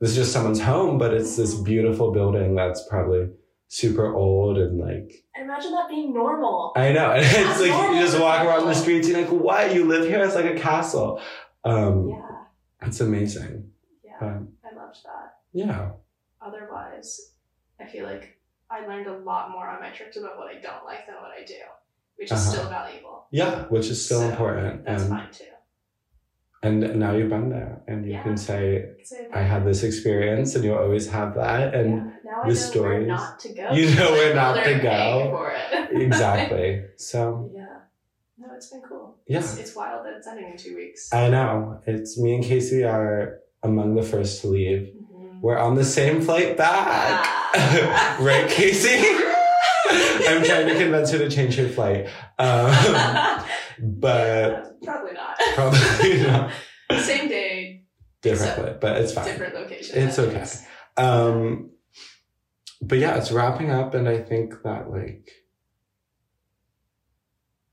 this 0.00 0.10
is 0.10 0.16
just 0.16 0.32
someone's 0.32 0.60
home, 0.60 0.98
but 0.98 1.14
it's 1.14 1.36
this 1.36 1.54
beautiful 1.54 2.10
building 2.12 2.54
that's 2.54 2.86
probably 2.88 3.28
super 3.70 4.14
old 4.14 4.56
and 4.56 4.78
like 4.80 5.24
imagine 5.38 5.72
that 5.72 5.88
being 5.88 6.12
normal. 6.14 6.72
I 6.74 6.92
know. 6.92 7.10
And 7.16 7.24
it's 7.24 7.60
like 7.60 7.92
you 7.94 8.00
just 8.00 8.18
walk 8.18 8.44
around 8.44 8.66
the 8.66 8.74
streets, 8.74 9.08
you're 9.08 9.20
like, 9.20 9.30
what? 9.30 9.74
You 9.74 9.84
live 9.84 10.08
here? 10.08 10.22
It's 10.24 10.34
like 10.34 10.46
a 10.46 10.58
castle. 10.58 11.20
Um 11.64 12.08
Yeah, 12.08 12.86
it's 12.88 13.00
amazing. 13.00 13.70
yeah, 14.04 14.26
Um, 14.26 14.48
I 14.64 14.74
loved 14.74 14.96
that. 15.04 15.34
yeah. 15.52 15.90
Otherwise, 16.40 17.32
I 17.80 17.84
feel 17.86 18.04
like 18.06 18.38
I 18.70 18.86
learned 18.86 19.06
a 19.06 19.18
lot 19.18 19.50
more 19.50 19.68
on 19.68 19.80
my 19.80 19.90
trips 19.90 20.16
about 20.16 20.38
what 20.38 20.48
I 20.48 20.60
don't 20.60 20.84
like 20.84 21.06
than 21.06 21.16
what 21.16 21.30
I 21.38 21.44
do, 21.44 21.60
which 22.18 22.30
is 22.32 22.32
Uh-huh. 22.32 22.50
still 22.52 22.68
valuable. 22.68 23.26
Yeah, 23.30 23.64
which 23.74 23.88
is 23.88 24.04
still 24.04 24.20
So, 24.20 24.28
important. 24.30 24.84
That's 24.84 25.02
and 25.02 25.10
fine 25.10 25.30
too. 25.32 25.44
And 26.60 26.98
now 26.98 27.12
you've 27.16 27.28
been 27.28 27.50
there, 27.50 27.82
and 27.86 28.04
you 28.04 28.12
Yeah. 28.14 28.22
can 28.24 28.36
say, 28.36 28.62
"I 29.32 29.42
had 29.42 29.64
this 29.64 29.84
experience," 29.84 30.56
and 30.56 30.64
you'll 30.64 30.82
always 30.86 31.06
have 31.18 31.34
that. 31.36 31.72
And 31.74 31.90
yeah, 31.90 32.10
now 32.24 32.38
I 32.42 32.48
the 32.48 32.48
know 32.48 32.54
stories- 32.70 33.06
where 33.06 33.16
not 33.16 33.38
to 33.44 33.48
go. 33.60 33.66
You 33.78 33.84
know 33.94 34.10
where 34.18 34.34
not 34.34 34.64
to 34.64 34.74
go. 34.92 35.04
Exactly. 36.08 36.84
So 36.96 37.50
yeah. 37.54 37.64
No, 38.40 38.46
it's 38.56 38.70
been 38.70 38.82
cool. 38.82 39.16
Yeah. 39.26 39.38
It's, 39.38 39.56
it's 39.58 39.74
wild 39.76 40.04
that 40.04 40.14
it's 40.18 40.26
ending 40.26 40.50
in 40.52 40.56
two 40.56 40.74
weeks. 40.76 41.12
I 41.12 41.28
know 41.28 41.80
it's 41.86 42.18
me 42.18 42.34
and 42.36 42.44
Casey 42.44 42.84
are 42.84 43.38
among 43.62 43.94
the 43.94 44.02
first 44.02 44.42
to 44.42 44.48
leave. 44.48 44.82
Mhm. 44.94 45.40
We're 45.40 45.58
on 45.58 45.74
the 45.76 45.84
same 45.84 46.20
flight 46.20 46.56
back, 46.56 47.24
Ah. 47.54 48.18
right, 48.28 48.48
Casey? 48.48 48.98
I'm 50.28 50.44
trying 50.44 50.66
to 50.68 50.74
convince 50.74 51.10
her 51.12 51.18
to 51.18 51.30
change 51.30 51.56
her 51.56 51.68
flight, 51.68 52.06
um, 52.38 52.70
but 54.00 54.80
probably 54.82 55.12
not. 55.12 55.36
probably 55.54 56.22
not 56.26 56.50
Same 57.02 57.28
day, 57.28 57.82
differently. 58.22 58.74
But 58.80 58.98
it's 59.00 59.12
fine. 59.12 59.24
different 59.26 59.54
location. 59.54 59.98
It's 59.98 60.18
okay. 60.18 60.44
Um, 60.96 61.70
but 62.80 62.98
yeah, 62.98 63.16
it's 63.16 63.30
wrapping 63.32 63.70
up, 63.70 63.94
and 63.94 64.08
I 64.08 64.18
think 64.18 64.62
that 64.62 64.90
like 64.90 65.30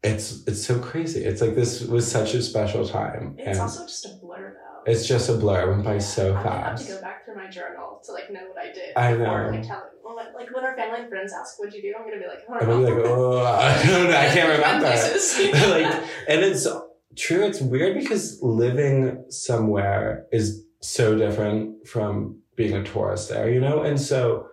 it's 0.04 0.44
it's 0.48 0.66
so 0.66 0.80
crazy. 0.80 1.24
It's 1.24 1.42
like 1.42 1.56
this 1.56 1.82
was 1.82 2.10
such 2.10 2.34
a 2.34 2.42
special 2.42 2.88
time, 2.88 3.36
It's 3.38 3.48
and 3.48 3.60
also 3.60 3.86
just 3.86 4.06
a 4.06 4.18
blur 4.22 4.54
though. 4.54 4.65
It's 4.86 5.08
just 5.08 5.30
a 5.30 5.34
blur. 5.34 5.62
It 5.64 5.70
went 5.72 5.84
by 5.84 5.98
so 6.00 6.36
I'm 6.36 6.44
gonna 6.44 6.62
have 6.62 6.80
to 6.80 6.86
go 6.86 7.02
back 7.02 7.26
through 7.26 7.36
my 7.36 7.50
journal 7.50 8.02
to 8.06 8.12
like 8.12 8.32
know 8.32 8.42
what 8.48 8.58
I 8.58 8.72
did. 8.72 8.96
I 8.96 9.14
know. 9.16 9.50
Like, 9.52 9.68
tell, 9.68 9.90
like- 10.16 10.54
when 10.54 10.64
our 10.64 10.76
family 10.76 11.00
and 11.02 11.10
friends 11.10 11.34
ask, 11.34 11.60
"What'd 11.60 11.74
you 11.74 11.82
do?" 11.82 11.94
I'm 11.98 12.06
gonna 12.06 12.22
be 12.22 12.28
like, 12.28 12.44
"I 12.50 12.60
I'm 12.60 12.68
don't 12.70 12.84
know." 12.84 12.90
like, 12.90 13.06
oh, 13.06 13.40
I 13.44 13.86
don't 13.86 14.10
know, 14.10 14.18
I 14.18 14.28
can't 14.28 14.50
remember. 14.58 14.88
Like, 15.70 16.04
and 16.30 16.44
it's 16.44 16.68
true. 17.16 17.44
It's 17.46 17.62
weird 17.62 17.98
because 18.00 18.42
living 18.42 19.26
somewhere 19.30 20.26
is 20.32 20.64
so 20.82 21.18
different 21.18 21.88
from 21.88 22.40
being 22.56 22.74
a 22.74 22.84
tourist 22.84 23.30
there, 23.30 23.50
you 23.50 23.60
know. 23.60 23.82
And 23.82 24.00
so, 24.00 24.48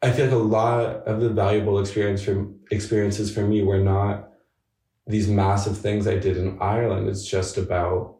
I 0.00 0.10
feel 0.12 0.26
like 0.26 0.34
a 0.34 0.36
lot 0.36 0.80
of 1.06 1.20
the 1.20 1.28
valuable 1.30 1.80
experience 1.80 2.22
from 2.22 2.60
experiences 2.70 3.34
for 3.34 3.40
me 3.42 3.62
were 3.62 3.80
not 3.80 4.30
these 5.06 5.26
massive 5.26 5.76
things 5.76 6.06
I 6.06 6.16
did 6.18 6.36
in 6.36 6.58
Ireland. 6.60 7.08
It's 7.08 7.26
just 7.26 7.56
about 7.58 8.17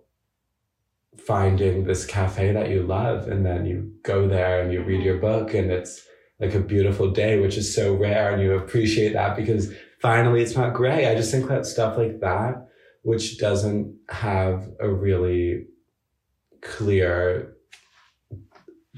finding 1.27 1.85
this 1.85 2.07
cafe 2.07 2.53
that 2.53 2.71
you 2.71 2.83
love, 2.83 3.29
and 3.29 3.45
then 3.45 3.67
you 3.67 3.93
go 4.03 4.29
there 4.29 4.63
and 4.63 4.73
you 4.73 4.83
read 4.83 5.03
your 5.03 5.19
book, 5.19 5.55
and 5.55 5.71
it's 5.71 6.05
like 6.41 6.55
a 6.55 6.61
beautiful 6.61 7.11
day, 7.11 7.39
which 7.41 7.57
is 7.57 7.75
so 7.75 7.95
rare, 7.95 8.33
and 8.33 8.43
you 8.43 8.55
appreciate 8.55 9.13
that 9.13 9.37
because 9.37 9.73
finally 10.01 10.43
it's 10.43 10.57
not 10.57 10.75
gray. 10.75 11.07
I 11.07 11.15
just 11.15 11.31
think 11.31 11.49
that 11.49 11.67
stuff 11.67 11.99
like 11.99 12.21
that, 12.21 12.69
which 13.03 13.39
doesn't 13.39 13.97
have 14.11 14.69
a 14.81 14.89
really 14.89 15.67
clear 16.63 17.55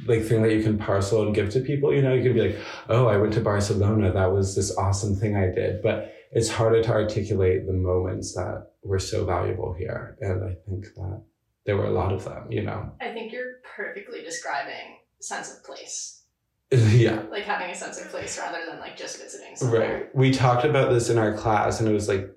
like 0.06 0.24
thing 0.24 0.42
that 0.42 0.52
you 0.52 0.62
can 0.62 0.78
parcel 0.78 1.22
and 1.22 1.34
give 1.34 1.50
to 1.50 1.60
people, 1.60 1.92
you 1.94 2.00
know, 2.00 2.14
you 2.14 2.22
can 2.22 2.32
be 2.32 2.40
like, 2.40 2.58
oh, 2.88 3.06
I 3.06 3.18
went 3.18 3.34
to 3.34 3.40
Barcelona. 3.40 4.12
That 4.12 4.32
was 4.32 4.56
this 4.56 4.76
awesome 4.76 5.14
thing 5.14 5.36
I 5.36 5.50
did. 5.54 5.82
But 5.82 6.14
it's 6.32 6.48
harder 6.48 6.82
to 6.82 6.90
articulate 6.90 7.66
the 7.66 7.72
moments 7.72 8.34
that 8.34 8.70
were 8.82 8.98
so 8.98 9.24
valuable 9.26 9.74
here. 9.74 10.16
And 10.20 10.42
I 10.44 10.56
think 10.66 10.86
that 10.94 11.22
there 11.66 11.76
were 11.76 11.86
a 11.86 11.90
lot 11.90 12.12
of 12.12 12.24
them, 12.24 12.50
you 12.50 12.62
know. 12.62 12.92
I 13.00 13.12
think 13.12 13.32
you're 13.32 13.60
perfectly 13.76 14.22
describing 14.22 14.98
sense 15.20 15.52
of 15.52 15.64
place, 15.64 16.22
yeah. 16.70 17.22
like 17.30 17.44
having 17.44 17.70
a 17.70 17.74
sense 17.74 18.00
of 18.00 18.08
place 18.08 18.38
rather 18.38 18.58
than 18.68 18.80
like 18.80 18.96
just 18.96 19.20
visiting 19.20 19.56
somewhere. 19.56 19.94
Right. 19.94 20.14
We 20.14 20.30
talked 20.32 20.64
about 20.64 20.90
this 20.90 21.10
in 21.10 21.18
our 21.18 21.34
class, 21.36 21.80
and 21.80 21.88
it 21.88 21.92
was 21.92 22.08
like, 22.08 22.30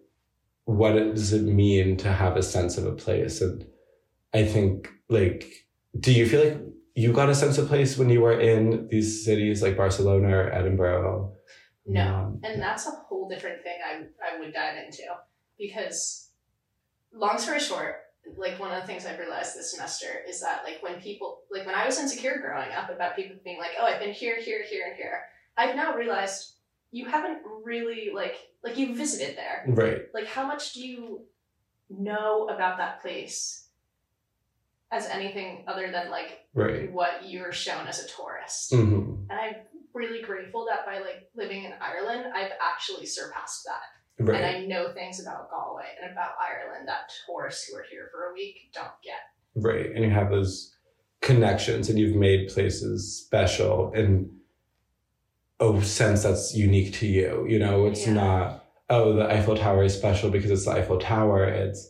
what 0.66 0.94
does 0.94 1.34
it 1.34 1.44
mean 1.44 1.98
to 1.98 2.12
have 2.12 2.38
a 2.38 2.44
sense 2.44 2.78
of 2.78 2.86
a 2.86 2.94
place? 2.94 3.42
And 3.42 3.66
I 4.34 4.46
think, 4.46 4.90
like, 5.10 5.46
do 6.00 6.12
you 6.14 6.28
feel 6.28 6.44
like 6.44 6.62
you 6.96 7.12
got 7.12 7.30
a 7.30 7.36
sense 7.36 7.58
of 7.58 7.68
place 7.68 7.98
when 7.98 8.10
you 8.10 8.22
were 8.22 8.40
in 8.40 8.88
these 8.90 9.26
cities 9.26 9.62
like 9.62 9.78
Barcelona 9.78 10.30
or 10.30 10.54
Edinburgh? 10.54 11.34
No. 11.86 12.16
Um, 12.16 12.40
And 12.44 12.62
that's 12.62 12.88
a 12.88 12.92
whole 12.92 13.28
different 13.28 13.62
thing 13.64 13.78
I, 13.86 14.04
I 14.26 14.40
would 14.40 14.54
dive 14.54 14.78
into 14.78 15.04
because, 15.58 16.30
long 17.12 17.38
story 17.38 17.60
short, 17.60 17.96
like 18.38 18.60
one 18.60 18.72
of 18.72 18.80
the 18.82 18.88
things 18.88 19.06
I've 19.06 19.20
realized 19.20 19.56
this 19.56 19.72
semester 19.72 20.08
is 20.28 20.42
that 20.42 20.64
like 20.64 20.80
when 20.82 21.02
people 21.02 21.42
like 21.52 21.66
when 21.66 21.76
I 21.76 21.86
was 21.86 22.00
insecure 22.00 22.38
growing 22.42 22.72
up 22.72 22.90
about 22.90 23.16
people 23.16 23.36
being 23.44 23.58
like, 23.60 23.72
oh, 23.80 23.86
I've 23.86 24.00
been 24.00 24.14
here, 24.14 24.38
here, 24.42 24.64
here, 24.64 24.86
and 24.88 24.96
here. 24.96 25.24
I've 25.58 25.76
now 25.76 25.96
realized 25.96 26.54
you 26.92 27.06
haven't 27.06 27.40
really 27.64 28.12
like 28.14 28.36
like 28.64 28.78
you 28.78 28.96
visited 28.96 29.36
there. 29.38 29.66
right. 29.68 30.02
Like 30.14 30.28
how 30.28 30.46
much 30.48 30.74
do 30.74 30.82
you 30.88 31.22
know 31.90 32.48
about 32.48 32.78
that 32.78 33.02
place 33.02 33.68
as 34.92 35.08
anything 35.08 35.64
other 35.68 35.92
than 35.92 36.10
like 36.10 36.40
Right. 36.56 36.92
what 36.92 37.28
you're 37.28 37.52
shown 37.52 37.88
as 37.88 38.04
a 38.04 38.08
tourist? 38.08 38.72
hmm 38.74 39.16
And 39.30 39.40
I'm 39.40 39.56
really 39.94 40.22
grateful 40.22 40.66
that 40.70 40.86
by 40.86 41.00
like 41.00 41.30
living 41.36 41.64
in 41.66 41.74
Ireland, 41.82 42.26
I've 42.34 42.52
actually 42.62 43.06
surpassed 43.06 43.64
that. 43.66 43.82
And 44.20 44.30
I 44.46 44.66
know 44.66 44.94
things 44.94 45.20
about 45.22 45.50
Galway 45.50 45.86
and 46.02 46.12
about 46.12 46.32
Ireland 46.40 46.88
that 46.88 47.12
tourists 47.26 47.68
who 47.68 47.78
are 47.78 47.86
here 47.90 48.10
for 48.12 48.30
a 48.30 48.34
week 48.34 48.72
don't 48.74 48.88
get. 49.04 49.20
Right. 49.56 49.88
And 49.94 50.04
you 50.04 50.12
have 50.12 50.30
those 50.30 50.76
connections 51.22 51.90
and 51.90 51.98
you've 51.98 52.16
made 52.16 52.50
places 52.50 53.16
special 53.26 53.92
in 53.94 54.30
a 55.60 55.82
sense 55.84 56.24
that's 56.24 56.54
unique 56.56 56.94
to 56.96 57.08
you. 57.08 57.46
You 57.48 57.60
know, 57.60 57.86
it's 57.88 58.06
Yeah. 58.06 58.14
not, 58.14 58.66
oh, 58.90 59.14
the 59.14 59.26
Eiffel 59.26 59.56
Tower 59.58 59.84
is 59.84 59.96
special 59.96 60.30
because 60.30 60.52
it's 60.52 60.66
the 60.66 60.72
Eiffel 60.72 61.00
Tower. 61.00 61.46
It's 61.46 61.90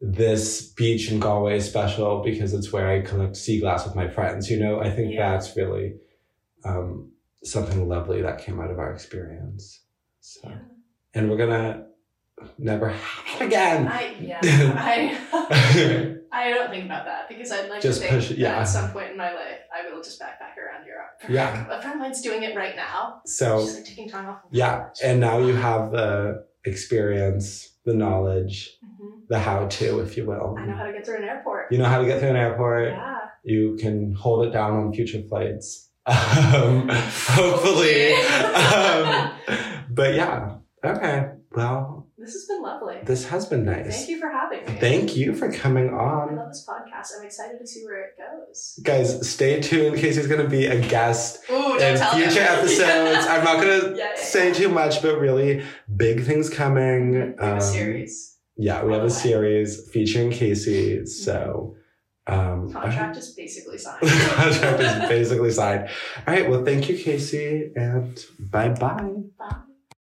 this 0.00 0.72
beach 0.72 1.10
in 1.12 1.20
Galway 1.20 1.58
is 1.58 1.68
special 1.68 2.22
because 2.22 2.54
it's 2.54 2.72
where 2.72 2.88
I 2.88 3.02
collect 3.02 3.36
sea 3.36 3.60
glass 3.60 3.84
with 3.86 3.94
my 3.94 4.08
friends. 4.08 4.50
You 4.50 4.58
know, 4.58 4.80
I 4.80 4.90
think 4.90 5.12
Yeah. 5.14 5.32
that's 5.32 5.56
really 5.56 5.96
um, 6.64 7.12
something 7.42 7.88
lovely 7.88 8.20
that 8.22 8.38
came 8.38 8.60
out 8.60 8.70
of 8.70 8.78
our 8.78 8.92
experience. 8.92 9.82
So, 10.20 10.50
and 11.14 11.30
we're 11.30 11.36
gonna 11.36 11.86
never 12.58 12.88
have 13.28 13.40
it 13.42 13.46
again. 13.46 13.88
I 13.88 14.16
yeah. 14.20 14.40
I 14.42 16.16
I 16.32 16.50
don't 16.50 16.70
think 16.70 16.84
about 16.84 17.04
that 17.06 17.28
because 17.28 17.50
I'd 17.50 17.68
like 17.68 17.82
Just 17.82 18.00
to 18.02 18.08
think 18.08 18.20
push 18.20 18.30
it- 18.30 18.34
that 18.34 18.38
yeah. 18.38 18.60
at 18.60 18.64
some 18.64 18.90
point 18.92 19.10
in 19.10 19.16
my 19.16 19.32
life 19.34 19.58
I 19.74 19.90
will 19.92 20.00
just 20.02 20.20
backpack 20.20 20.56
around 20.56 20.86
Europe. 20.86 21.10
Yeah. 21.28 21.64
A 21.68 21.80
friend 21.82 21.94
of 21.96 22.00
mine's 22.00 22.20
doing 22.22 22.42
it 22.44 22.54
right 22.56 22.76
now. 22.76 23.20
so 23.26 23.64
She's 23.64 23.74
like 23.76 23.84
taking 23.84 24.08
time 24.08 24.26
off. 24.28 24.38
Yeah, 24.50 24.88
and 25.04 25.20
now 25.20 25.38
you 25.38 25.54
have 25.54 25.90
the 25.90 26.46
experience, 26.64 27.76
the 27.84 27.94
knowledge, 27.94 28.78
Mhm. 28.84 29.26
the 29.28 29.38
how 29.38 29.66
to, 29.66 30.00
if 30.00 30.16
you 30.16 30.24
will. 30.26 30.54
I 30.58 30.66
know 30.66 30.74
how 30.76 30.84
to 30.86 30.92
get 30.92 31.04
through 31.04 31.16
an 31.18 31.24
airport. 31.24 31.72
You 31.72 31.78
know 31.78 31.86
how 31.86 31.98
to 32.00 32.06
get 32.06 32.20
through 32.20 32.30
an 32.30 32.36
airport. 32.36 32.88
Yeah. 32.92 33.16
You 33.42 33.76
can 33.80 34.12
hold 34.12 34.46
it 34.46 34.50
down 34.50 34.72
on 34.76 34.92
future 34.92 35.22
flights. 35.28 35.88
Um, 36.06 36.88
hopefully. 36.90 38.12
um, 38.14 39.32
but 39.90 40.14
yeah, 40.14 40.56
okay. 40.84 41.30
Well, 41.52 42.06
This 42.16 42.32
has 42.34 42.44
been 42.46 42.62
lovely. 42.62 42.98
this 43.04 43.26
has 43.28 43.46
been 43.46 43.64
nice. 43.64 43.96
Thank 43.96 44.08
you 44.10 44.20
for 44.20 44.30
having 44.30 44.64
me. 44.66 44.80
Thank 44.80 45.16
you 45.16 45.34
for 45.34 45.50
coming 45.52 45.88
on. 45.88 46.38
I 46.38 46.42
love 46.42 46.48
this 46.48 46.64
podcast. 46.68 47.08
I'm 47.18 47.24
excited 47.26 47.58
to 47.58 47.66
see 47.66 47.84
where 47.84 48.04
it 48.04 48.10
goes. 48.16 48.78
Guys, 48.84 49.28
stay 49.28 49.60
tuned. 49.60 49.96
Casey's 49.96 50.28
going 50.28 50.42
to 50.42 50.48
be 50.48 50.66
a 50.66 50.80
guest 50.88 51.40
Ooh, 51.50 51.76
in 51.76 51.96
future 51.96 52.42
him. 52.44 52.58
episodes. 52.58 53.26
I'm 53.26 53.42
not 53.44 53.60
going 53.60 53.96
to 53.96 54.16
say 54.16 54.52
too 54.52 54.68
much, 54.68 55.02
but 55.02 55.18
really 55.18 55.64
big 55.96 56.24
things 56.24 56.48
coming. 56.48 57.10
We 57.12 57.18
have 57.18 57.38
a 57.40 57.52
Um, 57.54 57.60
series. 57.60 58.38
Yeah, 58.56 58.84
we 58.84 58.92
have 58.92 59.04
a 59.04 59.10
series 59.10 59.88
featuring 59.90 60.30
Casey. 60.30 61.04
So, 61.06 61.76
um, 62.26 62.70
Contract 62.70 63.16
is 63.16 63.30
basically 63.34 63.78
signed. 63.78 64.02
contract 64.08 64.80
is 64.82 65.08
basically 65.08 65.50
signed. 65.50 65.88
All 66.28 66.34
right. 66.34 66.48
Well, 66.48 66.64
thank 66.64 66.88
you, 66.88 66.96
Casey, 66.96 67.72
and 67.74 68.22
bye 68.38 68.68
bye. 68.68 69.14
Bye. 69.38 69.56